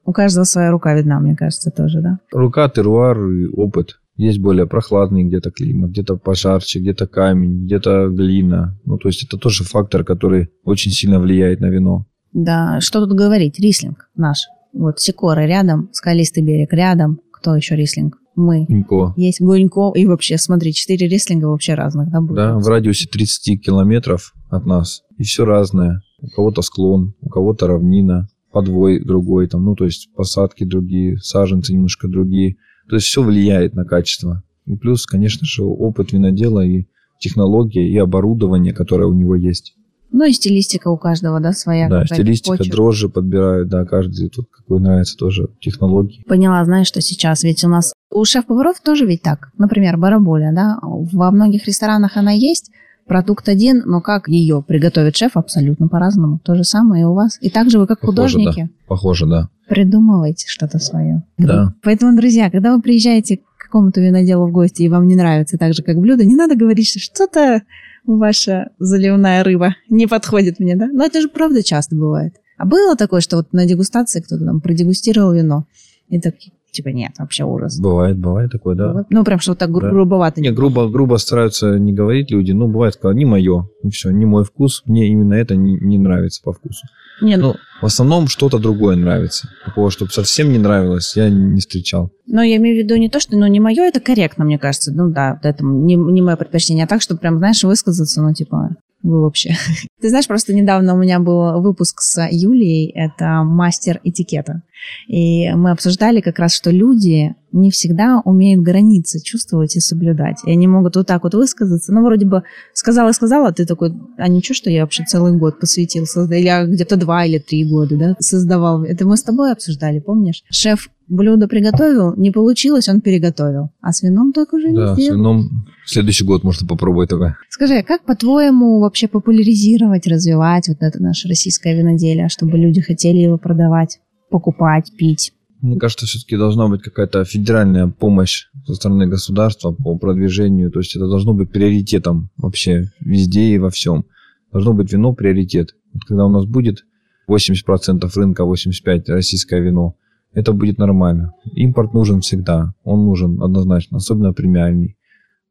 У 0.06 0.14
каждого 0.14 0.46
своя 0.46 0.72
рука 0.72 0.94
видна, 0.96 1.20
мне 1.20 1.36
кажется, 1.36 1.70
тоже, 1.72 2.02
да? 2.02 2.20
Рука, 2.32 2.68
теруар 2.70 3.24
и 3.28 3.48
опыт. 3.48 4.00
Есть 4.18 4.40
более 4.40 4.68
прохладный 4.68 5.24
где-то 5.24 5.52
климат, 5.52 5.92
где-то 5.92 6.18
пожарче, 6.18 6.80
где-то 6.80 7.08
камень, 7.08 7.66
где-то 7.66 8.10
глина. 8.10 8.80
Ну, 8.86 8.98
то 8.98 9.08
есть 9.08 9.24
это 9.24 9.38
тоже 9.38 9.64
фактор, 9.64 10.04
который 10.04 10.50
очень 10.64 10.92
сильно 10.92 11.20
влияет 11.20 11.60
на 11.60 11.68
вино. 11.68 12.06
Да, 12.34 12.80
что 12.82 13.06
тут 13.06 13.18
говорить, 13.18 13.60
рислинг 13.60 14.10
наш. 14.16 14.48
Вот 14.74 15.00
Сикора 15.00 15.46
рядом, 15.46 15.90
скалистый 15.92 16.44
берег 16.44 16.72
рядом. 16.74 17.20
Кто 17.32 17.56
еще 17.56 17.76
рислинг? 17.76 18.18
Мы. 18.36 18.66
Гунько. 18.68 19.14
Есть 19.18 19.42
Гунько, 19.42 19.92
и 19.96 20.06
вообще, 20.06 20.38
смотри, 20.38 20.74
четыре 20.74 21.08
рислинга 21.08 21.48
вообще 21.48 21.74
разных, 21.74 22.10
да, 22.10 22.22
будет? 22.22 22.36
Да, 22.36 22.58
в 22.58 22.68
радиусе 22.68 23.08
30 23.08 23.62
километров 23.62 24.34
от 24.50 24.66
нас. 24.66 25.02
И 25.18 25.24
все 25.24 25.44
разное. 25.46 26.02
У 26.22 26.28
кого-то 26.28 26.62
склон, 26.62 27.14
у 27.22 27.30
кого-то 27.30 27.68
равнина, 27.68 28.28
подвой 28.52 29.04
другой, 29.04 29.48
там, 29.48 29.66
ну, 29.66 29.76
то 29.76 29.86
есть 29.86 30.10
посадки 30.16 30.64
другие, 30.64 31.18
саженцы 31.18 31.74
немножко 31.74 32.08
другие. 32.08 32.56
То 32.92 32.98
есть 32.98 33.08
все 33.08 33.24
влияет 33.24 33.74
на 33.74 33.86
качество. 33.86 34.44
И 34.66 34.76
плюс, 34.76 35.06
конечно 35.06 35.46
же, 35.46 35.64
опыт 35.64 36.12
винодела 36.12 36.60
и 36.60 36.88
технология, 37.20 37.90
и 37.90 37.98
оборудование, 37.98 38.74
которое 38.74 39.06
у 39.06 39.14
него 39.14 39.36
есть. 39.36 39.76
Ну 40.12 40.26
и 40.26 40.34
стилистика 40.34 40.90
у 40.90 40.98
каждого, 40.98 41.40
да, 41.40 41.54
своя. 41.54 41.88
да, 41.88 42.06
стилистика, 42.06 42.58
почерк. 42.58 42.76
дрожжи 42.76 43.08
подбирают, 43.08 43.70
да, 43.70 43.86
каждый 43.86 44.28
тут 44.28 44.50
какой 44.52 44.82
нравится 44.82 45.16
тоже 45.16 45.48
технологии. 45.62 46.22
Поняла, 46.28 46.66
знаешь, 46.66 46.88
что 46.88 47.00
сейчас 47.00 47.44
ведь 47.44 47.64
у 47.64 47.70
нас 47.70 47.94
у 48.12 48.26
шеф-поваров 48.26 48.82
тоже 48.82 49.06
ведь 49.06 49.22
так. 49.22 49.52
Например, 49.58 49.96
бараболя, 49.96 50.52
да, 50.54 50.78
во 50.82 51.32
многих 51.32 51.68
ресторанах 51.68 52.18
она 52.18 52.34
есть, 52.34 52.72
продукт 53.08 53.50
один, 53.50 53.84
но 53.86 54.02
как 54.02 54.28
ее 54.28 54.64
приготовит 54.66 55.16
шеф 55.16 55.36
абсолютно 55.36 55.88
по-разному. 55.88 56.40
То 56.44 56.56
же 56.56 56.64
самое 56.64 57.04
и 57.04 57.06
у 57.06 57.14
вас. 57.14 57.38
И 57.42 57.50
также 57.50 57.80
вы 57.80 57.88
как 57.88 58.00
Похоже, 58.00 58.38
художники 58.38 58.70
Похоже, 58.88 59.26
да. 59.28 59.50
придумываете 59.68 60.46
что-то 60.48 60.80
свое. 60.80 61.24
Да. 61.38 61.74
Поэтому, 61.84 62.16
друзья, 62.16 62.50
когда 62.50 62.76
вы 62.76 62.82
приезжаете 62.82 63.38
к 63.38 63.42
какому-то 63.58 64.02
виноделу 64.02 64.48
в 64.48 64.52
гости 64.52 64.84
и 64.84 64.90
вам 64.90 65.08
не 65.08 65.16
нравится 65.16 65.58
так 65.58 65.74
же, 65.74 65.84
как 65.84 65.98
блюдо, 65.98 66.26
не 66.26 66.36
надо 66.36 66.56
говорить, 66.56 66.88
что 66.90 67.00
что-то 67.00 67.62
ваша 68.06 68.70
заливная 68.80 69.44
рыба 69.44 69.76
не 69.90 70.08
подходит 70.08 70.60
мне, 70.60 70.76
да? 70.76 70.88
Но 70.88 71.06
это 71.06 71.22
же 71.22 71.30
правда 71.30 71.64
часто 71.64 71.96
бывает. 71.96 72.36
А 72.58 72.66
было 72.66 72.96
такое, 72.96 73.22
что 73.22 73.38
вот 73.38 73.54
на 73.54 73.66
дегустации 73.66 74.22
кто-то 74.22 74.46
там 74.46 74.62
продегустировал 74.62 75.34
вино, 75.34 75.66
и 76.10 76.20
так, 76.20 76.36
типа, 76.72 76.90
нет, 76.90 77.12
вообще 77.20 77.44
ужас. 77.44 77.80
Бывает, 77.80 78.18
бывает 78.18 78.52
такое, 78.52 78.76
да. 78.76 79.06
Ну, 79.10 79.24
прям 79.24 79.40
что-то 79.40 79.68
гру- 79.68 79.82
Да. 79.82 79.90
грубовато. 79.92 80.42
Не, 80.42 80.52
грубо, 80.52 80.88
грубо 80.90 81.18
стараются 81.18 81.78
не 81.78 81.94
говорить 81.94 82.32
люди. 82.32 82.52
Ну, 82.52 82.68
бывает, 82.68 82.94
сказать, 82.96 83.18
не 83.18 83.26
мое. 83.26 83.68
И 83.84 83.90
все, 83.90 84.10
не 84.12 84.26
мой 84.26 84.44
вкус. 84.44 84.82
Мне 84.86 85.08
именно 85.10 85.34
это 85.34 85.56
не, 85.56 85.78
не 85.78 85.98
нравится 85.98 86.42
по 86.44 86.54
вкусу. 86.54 86.86
Не, 87.22 87.38
ну, 87.38 87.50
Ну, 87.50 87.56
в 87.82 87.86
основном 87.86 88.28
что-то 88.28 88.58
другое 88.58 88.96
нравится. 88.96 89.48
Такого, 89.66 89.92
чтобы 89.92 90.12
совсем 90.12 90.52
не 90.52 90.58
нравилось, 90.58 91.16
я 91.16 91.30
не 91.30 91.60
встречал. 91.60 92.10
но 92.26 92.42
я 92.42 92.56
имею 92.58 92.76
в 92.82 92.84
виду 92.84 92.96
не 92.96 93.10
то, 93.10 93.20
что, 93.20 93.38
ну, 93.38 93.46
не 93.48 93.60
мое, 93.60 93.84
это 93.84 94.00
корректно, 94.00 94.44
мне 94.46 94.58
кажется. 94.58 94.92
Ну, 94.92 95.12
да, 95.12 95.40
это 95.44 95.64
не, 95.64 95.96
не 95.96 96.22
мое 96.22 96.36
предпочтение, 96.36 96.86
а 96.86 96.88
так, 96.88 97.02
что 97.02 97.16
прям, 97.18 97.38
знаешь, 97.38 97.64
высказаться, 97.64 98.22
ну, 98.24 98.34
типа, 98.34 98.70
вы 99.04 99.22
вообще. 99.22 99.52
Ты 100.02 100.10
знаешь, 100.10 100.28
просто 100.28 100.54
недавно 100.54 100.94
у 100.96 100.98
меня 100.98 101.20
был 101.20 101.62
выпуск 101.62 102.02
с 102.02 102.28
Юлией, 102.32 102.92
это 102.96 103.44
мастер 103.44 104.00
этикета. 104.04 104.62
И 105.08 105.52
мы 105.54 105.72
обсуждали 105.72 106.22
как 106.22 106.40
раз, 106.40 106.54
что 106.54 106.72
люди 106.72 107.36
не 107.52 107.70
всегда 107.70 108.22
умеют 108.24 108.64
границы 108.64 109.22
чувствовать 109.22 109.76
и 109.76 109.80
соблюдать. 109.80 110.38
И 110.46 110.52
они 110.52 110.68
могут 110.68 110.96
вот 110.96 111.08
так 111.08 111.24
вот 111.24 111.34
высказаться. 111.34 111.92
Ну, 111.94 112.04
вроде 112.04 112.26
бы 112.26 112.44
сказала-сказала, 112.74 113.50
а 113.50 113.52
ты 113.52 113.66
такой, 113.66 113.94
а 114.18 114.28
ничего, 114.28 114.56
что 114.56 114.70
я 114.70 114.82
вообще 114.84 115.04
целый 115.04 115.38
год 115.38 115.60
посвятил, 115.60 116.06
или 116.16 116.36
я 116.44 116.66
где-то 116.66 116.96
два 116.96 117.26
или 117.26 117.40
три 117.40 117.66
года, 117.66 117.98
да, 117.98 118.16
создавал. 118.20 118.84
Это 118.84 119.06
мы 119.06 119.18
с 119.18 119.24
тобой 119.24 119.52
обсуждали, 119.52 120.00
помнишь? 120.00 120.44
Шеф 120.50 120.90
блюдо 121.08 121.48
приготовил, 121.48 122.16
не 122.16 122.32
получилось, 122.32 122.88
он 122.88 123.02
переготовил. 123.02 123.70
А 123.82 123.92
с 123.92 124.02
вином 124.02 124.32
так 124.32 124.54
уже 124.54 124.72
Да, 124.72 124.92
не 124.92 124.96
с 124.96 125.00
сделал. 125.04 125.18
вином 125.18 125.66
в 125.86 125.90
следующий 125.90 126.24
год 126.24 126.44
можно 126.44 126.66
попробовать 126.66 127.10
такое. 127.10 127.36
Скажи, 127.50 127.80
а 127.80 127.84
как 127.84 128.06
по-твоему 128.06 128.80
вообще 128.80 129.10
популяризировать, 129.10 130.08
развивать 130.08 130.70
вот 130.70 130.78
это 130.80 131.02
наше 131.04 131.28
российское 131.28 131.78
виноделие, 131.78 132.30
чтобы 132.30 132.58
люди 132.58 132.80
хотели 132.80 133.18
его 133.18 133.38
продавать, 133.38 134.00
покупать, 134.32 134.92
пить? 134.98 135.34
Мне 135.62 135.78
кажется, 135.78 136.08
все-таки 136.08 136.38
должна 136.38 136.68
быть 136.68 136.82
какая-то 136.82 137.24
федеральная 137.24 137.88
помощь 137.88 138.48
со 138.66 138.74
стороны 138.74 139.06
государства 139.06 139.72
по 139.72 139.96
продвижению. 139.96 140.72
То 140.72 140.80
есть 140.80 140.96
это 140.96 141.08
должно 141.08 141.36
быть 141.36 141.52
приоритетом 141.52 142.32
вообще 142.38 142.92
везде 143.00 143.54
и 143.54 143.60
во 143.60 143.70
всем. 143.70 144.06
Должно 144.52 144.74
быть 144.74 144.92
вино 144.92 145.14
приоритет. 145.14 145.76
Вот 145.94 146.06
когда 146.06 146.26
у 146.26 146.30
нас 146.30 146.46
будет 146.46 146.84
80% 147.30 148.10
рынка, 148.16 148.44
85% 148.44 149.04
российское 149.10 149.62
вино, 149.62 149.96
это 150.34 150.52
будет 150.54 150.80
нормально. 150.80 151.34
Импорт 151.54 151.94
нужен 151.94 152.22
всегда. 152.22 152.74
Он 152.84 153.06
нужен 153.06 153.42
однозначно, 153.44 153.98
особенно 153.98 154.34
премиальный. 154.34 154.98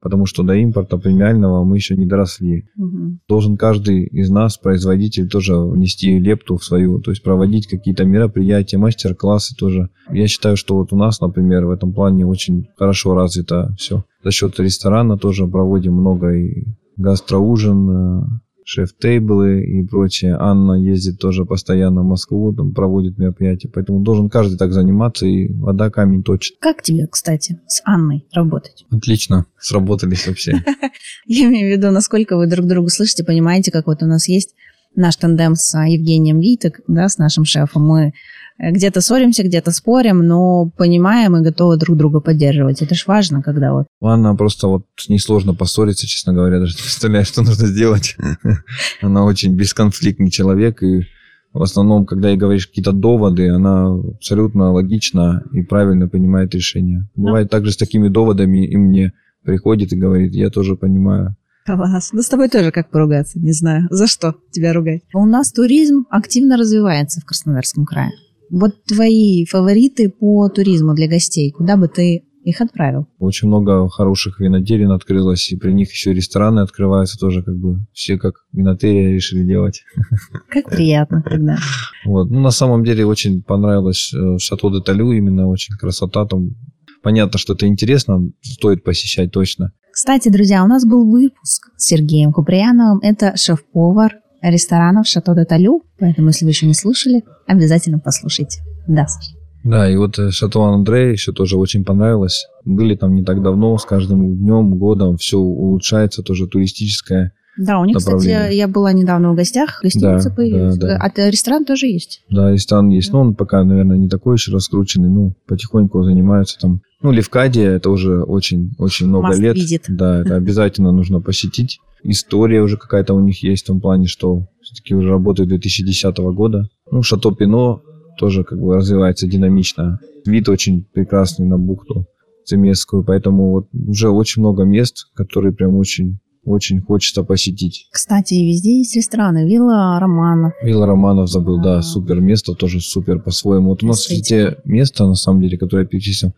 Потому 0.01 0.25
что 0.27 0.43
до 0.43 0.55
импорта 0.55 0.97
премиального 0.97 1.63
мы 1.63 1.77
еще 1.77 1.95
не 1.95 2.07
доросли. 2.07 2.69
Мгм. 2.77 3.21
Должен 3.29 3.57
каждый 3.57 4.05
из 4.05 4.31
нас, 4.31 4.57
производитель, 4.57 5.29
тоже 5.29 5.57
внести 5.59 6.19
лепту 6.19 6.57
в 6.57 6.65
свою, 6.65 7.01
то 7.01 7.11
есть 7.11 7.23
проводить 7.23 7.67
какие-то 7.67 8.05
мероприятия, 8.05 8.79
мастер-классы 8.79 9.55
тоже. 9.57 9.91
Я 10.11 10.27
считаю, 10.27 10.57
что 10.57 10.77
вот 10.77 10.93
у 10.93 10.97
нас, 10.97 11.21
например, 11.21 11.67
в 11.67 11.71
этом 11.71 11.93
плане 11.93 12.27
очень 12.27 12.69
хорошо 12.77 13.15
развито 13.15 13.75
все. 13.77 14.05
За 14.25 14.31
счет 14.31 14.59
ресторана 14.59 15.19
тоже 15.19 15.47
проводим 15.47 15.95
много 15.95 16.35
и 16.35 16.65
гастроужин, 16.97 17.91
э, 17.91 18.23
шеф-тейблы 18.71 19.65
и 19.65 19.83
прочее. 19.85 20.37
Анна 20.39 20.75
ездит 20.75 21.19
тоже 21.19 21.45
постоянно 21.45 22.03
в 22.03 22.05
Москву, 22.05 22.55
там 22.55 22.73
проводит 22.73 23.19
мероприятия, 23.19 23.69
поэтому 23.69 24.01
должен 24.01 24.31
каждый 24.31 24.57
так 24.59 24.73
заниматься, 24.73 25.27
и 25.27 25.53
вода 25.53 25.91
камень 25.91 26.23
точит. 26.23 26.57
Как 26.61 26.83
тебе, 26.83 27.09
кстати, 27.09 27.59
с 27.67 27.83
Анной 27.85 28.25
работать? 28.33 28.87
Отлично, 28.91 29.47
сработались 29.59 30.29
вообще. 30.29 30.53
Я 31.27 31.47
имею 31.47 31.75
в 31.75 31.79
виду, 31.79 31.91
насколько 31.91 32.37
вы 32.37 32.47
друг 32.47 32.67
другу 32.67 32.89
слышите, 32.91 33.25
понимаете, 33.25 33.73
как 33.73 33.89
вот 33.89 34.05
у 34.05 34.07
нас 34.07 34.29
есть 34.29 34.55
наш 34.95 35.17
тандем 35.17 35.55
с 35.55 35.79
Евгением 35.79 36.41
Витек, 36.41 36.81
да, 36.87 37.09
с 37.09 37.19
нашим 37.19 37.45
шефом. 37.45 37.87
Мы 37.87 38.13
где-то 38.59 39.01
ссоримся, 39.01 39.43
где-то 39.43 39.71
спорим, 39.71 40.19
но 40.27 40.71
понимаем 40.77 41.37
и 41.37 41.43
готовы 41.43 41.79
друг 41.79 41.97
друга 41.97 42.21
поддерживать. 42.21 42.83
Это 42.83 42.95
ж 42.95 43.07
важно, 43.07 43.43
когда 43.43 43.73
вот... 43.73 43.87
Она 44.03 44.35
просто 44.35 44.69
вот 44.69 44.85
с 44.97 45.09
ней 45.09 45.19
сложно 45.19 45.55
поссориться, 45.55 46.07
честно 46.07 46.35
говоря, 46.35 46.59
даже 46.61 46.77
не 46.77 46.83
представляю, 46.83 47.25
что 47.25 47.43
нужно 47.43 47.67
сделать. 47.67 48.17
Она 49.01 49.25
очень 49.25 49.57
бесконфликтный 49.57 50.31
человек, 50.31 50.83
и 50.83 51.05
в 51.53 51.63
основном, 51.63 52.05
когда 52.05 52.29
ей 52.29 52.37
говоришь 52.37 52.67
какие-то 52.67 52.93
доводы, 52.93 53.49
она 53.49 53.89
абсолютно 53.89 54.73
логично 54.73 55.43
и 55.53 55.63
правильно 55.63 56.07
понимает 56.07 56.55
решение. 56.55 57.09
Бывает 57.17 57.51
также 57.51 57.73
с 57.73 57.77
такими 57.77 58.09
доводами 58.09 58.67
и 58.67 58.77
мне 58.77 59.13
приходит 59.43 59.93
и 59.93 59.99
говорит, 59.99 60.35
я 60.35 60.51
тоже 60.51 60.77
понимаю. 60.77 61.35
Класс. 61.67 62.11
Ну, 62.13 62.23
с 62.23 62.29
тобой 62.29 62.49
тоже 62.49 62.71
как 62.71 62.91
поругаться, 62.91 63.39
не 63.39 63.53
знаю. 63.53 63.87
За 63.91 64.07
что 64.07 64.35
тебя 64.51 64.73
ругать? 64.73 65.03
У 65.15 65.25
нас 65.27 65.53
туризм 65.53 66.07
активно 66.11 66.57
развивается 66.57 67.21
в 67.21 67.25
Краснодарском 67.25 67.85
крае. 67.85 68.13
Вот 68.51 68.83
твои 68.85 69.45
фавориты 69.45 70.11
по 70.11 70.49
туризму 70.49 70.95
для 70.95 71.09
гостей, 71.09 71.53
куда 71.53 71.77
бы 71.77 71.87
ты 71.87 72.25
их 72.43 72.61
отправил? 72.61 73.07
Очень 73.19 73.49
много 73.49 73.89
хороших 73.89 74.41
виноделин 74.41 74.91
открылось, 74.93 75.53
и 75.53 75.57
при 75.57 75.73
них 75.73 75.93
еще 75.93 76.13
рестораны 76.13 76.61
открываются 76.61 77.19
тоже, 77.19 77.43
как 77.43 77.57
бы 77.57 77.87
все 77.93 78.19
как 78.19 78.35
винотерия 78.53 79.13
решили 79.13 79.45
делать. 79.45 79.83
Как 80.49 80.69
приятно 80.69 81.23
тогда. 81.23 81.59
Вот. 82.05 82.31
Ну, 82.31 82.41
на 82.41 82.51
самом 82.51 82.83
деле 82.83 83.05
очень 83.07 83.43
понравилось 83.43 84.13
э, 84.15 84.39
Шато 84.39 84.71
де 84.71 84.81
Талю, 84.81 85.13
именно 85.13 85.49
очень 85.49 85.77
красота 85.77 86.27
там. 86.27 86.57
Понятно, 87.03 87.39
что 87.39 87.55
это 87.55 87.67
интересно, 87.67 88.31
стоит 88.43 88.85
посещать 88.85 89.33
точно. 89.33 89.73
Кстати, 89.93 90.29
друзья, 90.29 90.65
у 90.65 90.67
нас 90.67 90.87
был 90.87 91.11
выпуск 91.11 91.71
с 91.77 91.87
Сергеем 91.87 92.33
Куприяновым. 92.33 93.01
Это 93.03 93.37
шеф-повар 93.37 94.17
ресторанов 94.43 95.07
Шато 95.07 95.35
де 95.35 95.45
Талю. 95.45 95.83
Поэтому, 95.99 96.29
если 96.29 96.45
вы 96.45 96.53
еще 96.53 96.67
не 96.67 96.75
слушали, 96.75 97.23
обязательно 97.47 97.99
послушайте. 97.99 98.61
Да, 98.87 99.07
Саша. 99.07 99.33
Да, 99.65 99.91
и 99.91 99.97
вот 99.97 100.19
э, 100.19 100.31
Шато 100.31 100.63
Андре 100.63 101.13
еще 101.13 101.33
тоже 101.33 101.59
очень 101.59 101.85
понравилось. 101.85 102.47
Были 102.65 102.95
там 102.95 103.15
не 103.15 103.25
так 103.25 103.43
давно, 103.43 103.77
с 103.77 103.85
каждым 103.85 104.39
днем, 104.39 104.79
годом 104.79 105.17
все 105.19 105.37
улучшается, 105.39 106.23
тоже 106.23 106.47
туристическое 106.47 107.33
да, 107.61 107.79
у 107.79 107.85
них, 107.85 107.99
кстати, 107.99 108.55
я 108.55 108.69
была 108.69 108.93
недавно 108.95 109.33
в 109.33 109.37
гостях, 109.37 109.81
гостиница 109.83 110.31
да, 110.31 110.35
появилась. 110.35 110.79
Да, 110.79 110.99
да. 110.99 111.13
А 111.15 111.31
ресторан 111.31 111.67
тоже 111.67 111.89
есть? 111.89 112.23
Да, 112.31 112.51
ресторан 112.51 112.89
есть. 112.89 113.11
Да. 113.11 113.19
Но 113.19 113.21
он 113.25 113.35
пока, 113.35 113.63
наверное, 113.63 113.99
не 113.99 114.09
такой 114.09 114.37
еще 114.37 114.51
раскрученный. 114.51 115.11
Ну, 115.11 115.35
потихоньку 115.47 116.03
занимаются 116.03 116.59
там. 116.59 116.81
Ну, 117.03 117.13
Левкадия, 117.13 117.71
это 117.73 117.91
уже 117.91 118.23
очень-очень 118.23 119.09
много 119.09 119.35
Must 119.35 119.41
лет. 119.41 119.57
Visit. 119.57 119.83
Да, 119.89 120.21
это 120.21 120.37
обязательно 120.37 120.91
нужно 120.91 121.21
посетить. 121.21 121.81
История 122.03 122.63
уже 122.63 122.79
какая-то 122.79 123.13
у 123.13 123.21
них 123.21 123.43
есть 123.43 123.65
в 123.65 123.67
том 123.67 123.81
плане, 123.81 124.07
что 124.07 124.47
все-таки 124.63 124.95
уже 124.95 125.11
работает 125.11 125.51
2010 125.51 126.17
года. 126.17 126.67
Ну, 126.91 127.03
Шато 127.03 127.31
Пино 127.33 127.83
тоже 128.19 128.43
как 128.43 128.59
бы 128.59 128.77
развивается 128.77 129.27
динамично. 129.27 130.01
Вид 130.25 130.49
очень 130.49 130.85
прекрасный 130.95 131.47
на 131.47 131.59
бухту 131.59 132.07
Цемесскую, 132.47 133.05
поэтому 133.05 133.51
вот 133.51 133.69
уже 133.73 134.09
очень 134.09 134.41
много 134.41 134.65
мест, 134.65 135.11
которые 135.15 135.53
прям 135.53 135.77
очень 135.77 136.21
очень 136.45 136.81
хочется 136.81 137.23
посетить. 137.23 137.89
Кстати, 137.91 138.35
везде 138.35 138.79
есть 138.79 138.97
рестораны. 138.97 139.49
Вилла 139.49 139.99
Романов. 140.01 140.53
Вилла 140.63 140.87
Романов 140.87 141.29
забыл, 141.29 141.61
да, 141.61 141.83
супер 141.83 142.21
место, 142.21 142.55
тоже 142.55 142.81
супер 142.81 143.21
по-своему. 143.21 143.71
Вот 143.71 143.83
у 143.83 143.87
нас 143.87 144.09
везде 144.09 144.59
место, 144.65 145.07
на 145.07 145.15
самом 145.15 145.43
деле, 145.43 145.59
которое 145.59 145.83
я 145.83 145.89
перечислил, 145.89 146.33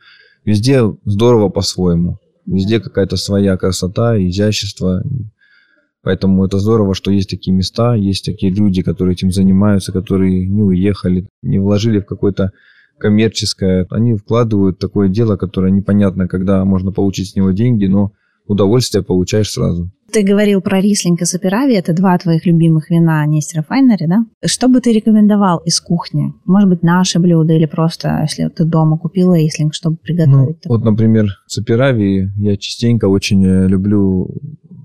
везде 0.44 0.82
здорово 1.04 1.48
по-своему. 1.48 2.18
Везде 2.46 2.80
какая-то 2.80 3.16
своя 3.16 3.56
красота, 3.56 4.20
изящество. 4.20 5.02
Поэтому 6.02 6.44
это 6.44 6.58
здорово, 6.58 6.94
что 6.94 7.12
есть 7.12 7.30
такие 7.30 7.54
места, 7.54 7.94
есть 7.94 8.24
такие 8.24 8.52
люди, 8.52 8.82
которые 8.82 9.14
этим 9.14 9.30
занимаются, 9.30 9.92
которые 9.92 10.48
не 10.48 10.62
уехали, 10.62 11.28
не 11.42 11.60
вложили 11.60 12.00
в 12.00 12.06
какое-то 12.06 12.50
коммерческое. 12.98 13.86
Они 13.90 14.14
вкладывают 14.16 14.80
такое 14.80 15.08
дело, 15.08 15.36
которое 15.36 15.70
непонятно, 15.70 16.26
когда 16.26 16.64
можно 16.64 16.90
получить 16.90 17.30
с 17.30 17.36
него 17.36 17.52
деньги, 17.52 17.86
но 17.86 18.12
удовольствие 18.46 19.02
получаешь 19.02 19.50
сразу. 19.50 19.90
Ты 20.12 20.22
говорил 20.22 20.60
про 20.60 20.80
рислинг 20.80 21.22
и 21.22 21.24
саперави, 21.24 21.74
это 21.74 21.94
два 21.94 22.18
твоих 22.18 22.44
любимых 22.44 22.90
вина 22.90 23.24
Нестера 23.24 23.62
Файнери, 23.62 24.06
да? 24.06 24.26
Что 24.44 24.68
бы 24.68 24.80
ты 24.80 24.92
рекомендовал 24.92 25.58
из 25.58 25.80
кухни? 25.80 26.34
Может 26.44 26.68
быть, 26.68 26.82
наше 26.82 27.18
блюдо 27.18 27.54
или 27.54 27.64
просто, 27.64 28.18
если 28.20 28.48
ты 28.48 28.64
дома 28.64 28.98
купила 28.98 29.34
рислинг, 29.34 29.72
чтобы 29.72 29.96
приготовить? 29.96 30.58
Ну, 30.66 30.70
вот, 30.70 30.84
например, 30.84 31.28
саперави 31.46 32.28
я 32.36 32.56
частенько 32.58 33.06
очень 33.06 33.42
э, 33.44 33.66
люблю 33.68 34.28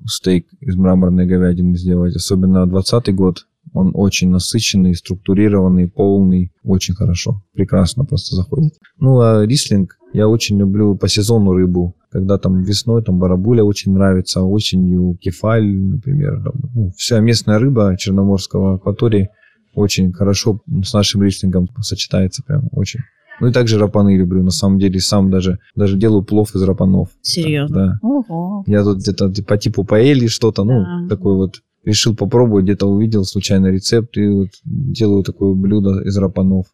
стейк 0.05 0.47
из 0.61 0.77
мраморной 0.77 1.25
говядины 1.25 1.75
сделать, 1.75 2.15
особенно 2.15 2.65
20 2.65 3.13
год. 3.13 3.47
Он 3.73 3.91
очень 3.93 4.29
насыщенный, 4.29 4.95
структурированный, 4.95 5.87
полный, 5.87 6.51
очень 6.63 6.93
хорошо, 6.93 7.41
прекрасно 7.53 8.05
просто 8.05 8.35
заходит. 8.35 8.73
Ну, 8.99 9.19
а 9.19 9.45
рислинг 9.45 9.97
я 10.13 10.27
очень 10.27 10.57
люблю 10.57 10.95
по 10.95 11.07
сезону 11.07 11.53
рыбу 11.53 11.95
когда 12.09 12.37
там 12.37 12.63
весной 12.63 13.03
там 13.03 13.19
барабуля 13.19 13.63
очень 13.63 13.93
нравится, 13.93 14.41
осенью 14.41 15.17
кефаль, 15.19 15.67
например. 15.67 16.41
Там, 16.43 16.53
ну, 16.73 16.91
вся 16.95 17.19
местная 17.19 17.59
рыба 17.59 17.95
черноморского 17.97 18.75
акватории 18.75 19.29
очень 19.75 20.11
хорошо 20.11 20.59
с 20.83 20.93
нашим 20.93 21.23
рислингом 21.23 21.67
сочетается 21.81 22.43
прям 22.43 22.69
очень. 22.71 23.01
Ну 23.39 23.47
и 23.47 23.53
также 23.53 23.77
рапаны 23.77 24.17
люблю, 24.17 24.41
на 24.41 24.49
самом 24.49 24.79
деле, 24.79 24.99
сам 24.99 25.29
даже, 25.29 25.59
даже 25.75 25.95
делаю 25.95 26.23
плов 26.23 26.55
из 26.55 26.63
рапанов. 26.63 27.09
Серьезно? 27.21 27.75
Да. 27.75 27.99
Ого. 28.01 28.63
Я 28.65 28.83
тут 28.83 28.97
где-то 28.97 29.31
по 29.43 29.57
типу 29.57 29.83
паэли 29.83 30.25
что-то, 30.25 30.63
ну, 30.63 30.83
да. 30.83 31.07
такой 31.07 31.35
вот 31.35 31.61
решил 31.87 32.15
попробовать, 32.15 32.65
где-то 32.65 32.85
увидел 32.85 33.23
случайно 33.23 33.67
рецепт 33.67 34.17
и 34.17 34.27
вот 34.27 34.49
делаю 34.65 35.23
такое 35.23 35.53
блюдо 35.53 36.01
из 36.01 36.17
рапанов. 36.17 36.65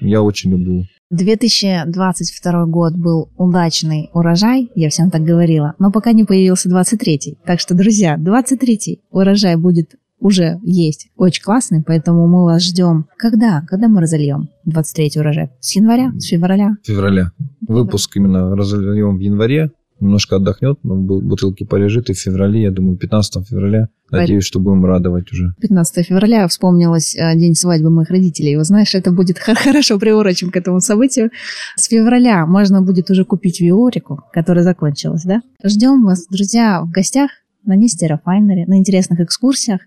Я 0.00 0.22
очень 0.22 0.50
люблю. 0.50 0.84
2022 1.10 2.66
год 2.66 2.94
был 2.94 3.30
удачный 3.36 4.10
урожай, 4.12 4.70
я 4.74 4.90
всем 4.90 5.10
так 5.10 5.22
говорила, 5.22 5.74
но 5.78 5.92
пока 5.92 6.12
не 6.12 6.24
появился 6.24 6.68
23 6.68 7.38
Так 7.46 7.60
что, 7.60 7.74
друзья, 7.74 8.16
23 8.18 9.00
урожай 9.10 9.56
будет 9.56 9.94
уже 10.18 10.58
есть. 10.64 11.08
Очень 11.16 11.44
классный, 11.44 11.84
поэтому 11.86 12.26
мы 12.26 12.44
вас 12.44 12.62
ждем. 12.62 13.06
Когда? 13.16 13.62
Когда 13.68 13.86
мы 13.86 14.00
разольем 14.00 14.48
23 14.64 15.12
урожай? 15.20 15.50
С 15.60 15.76
января? 15.76 16.12
С 16.18 16.24
февраля? 16.24 16.76
Февраля. 16.82 17.30
Выпуск 17.68 18.16
именно 18.16 18.56
разольем 18.56 19.18
в 19.18 19.20
январе 19.20 19.70
немножко 20.00 20.36
отдохнет, 20.36 20.78
но 20.82 20.96
бутылки 20.96 21.64
полежит, 21.64 22.10
и 22.10 22.12
в 22.12 22.18
феврале, 22.18 22.62
я 22.62 22.70
думаю, 22.70 22.96
15 22.96 23.46
февраля, 23.46 23.88
надеюсь, 24.10 24.44
что 24.44 24.60
будем 24.60 24.84
радовать 24.84 25.32
уже. 25.32 25.54
15 25.60 26.06
февраля 26.06 26.46
вспомнилось 26.48 27.16
э, 27.16 27.36
день 27.36 27.54
свадьбы 27.54 27.90
моих 27.90 28.10
родителей. 28.10 28.56
Вы 28.56 28.64
знаешь, 28.64 28.94
это 28.94 29.10
будет 29.12 29.38
хорошо 29.40 29.98
приурочим 29.98 30.50
к 30.50 30.56
этому 30.56 30.80
событию. 30.80 31.30
С 31.76 31.86
февраля 31.86 32.46
можно 32.46 32.82
будет 32.82 33.10
уже 33.10 33.24
купить 33.24 33.60
виорику, 33.60 34.22
которая 34.32 34.64
закончилась, 34.64 35.24
да? 35.24 35.42
Ждем 35.64 36.04
вас, 36.04 36.26
друзья, 36.30 36.82
в 36.82 36.90
гостях 36.90 37.30
на 37.64 37.74
Нестеро 37.76 38.20
Файнере, 38.24 38.66
на 38.66 38.78
интересных 38.78 39.20
экскурсиях. 39.20 39.80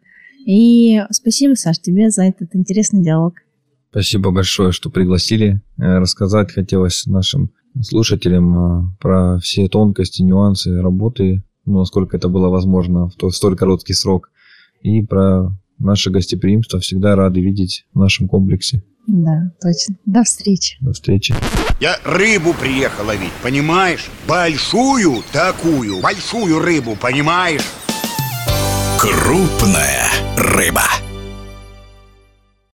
И 0.46 1.02
спасибо, 1.12 1.56
Саш, 1.56 1.80
тебе 1.80 2.10
за 2.10 2.24
этот 2.24 2.56
интересный 2.56 3.04
диалог. 3.04 3.36
Спасибо 3.92 4.32
большое, 4.32 4.72
что 4.72 4.90
пригласили. 4.90 5.62
Э, 5.78 5.98
рассказать 5.98 6.52
хотелось 6.52 7.06
нашим 7.08 7.52
слушателям 7.82 8.58
а, 8.58 8.96
про 9.00 9.40
все 9.40 9.68
тонкости, 9.68 10.22
нюансы 10.22 10.82
работы, 10.82 11.44
ну, 11.66 11.80
насколько 11.80 12.18
это 12.18 12.30
было 12.30 12.50
возможно 12.50 13.10
в 13.10 13.32
столь 13.32 13.56
короткий 13.56 13.94
срок, 13.94 14.32
и 14.82 15.02
про 15.02 15.52
наше 15.78 16.10
гостеприимство. 16.10 16.80
Всегда 16.80 17.16
рады 17.16 17.42
видеть 17.42 17.86
в 17.94 18.00
нашем 18.00 18.28
комплексе. 18.28 18.84
Да, 19.08 19.52
точно. 19.62 19.96
До 20.06 20.24
встречи. 20.24 20.78
До 20.82 20.94
встречи. 20.94 21.34
Я 21.80 21.96
рыбу 22.04 22.54
приехал 22.54 23.06
ловить, 23.06 23.32
понимаешь? 23.42 24.10
Большую 24.28 25.24
такую, 25.32 26.02
большую 26.02 26.60
рыбу, 26.60 26.96
понимаешь? 27.02 27.66
Крупная 29.00 30.10
рыба. 30.38 30.84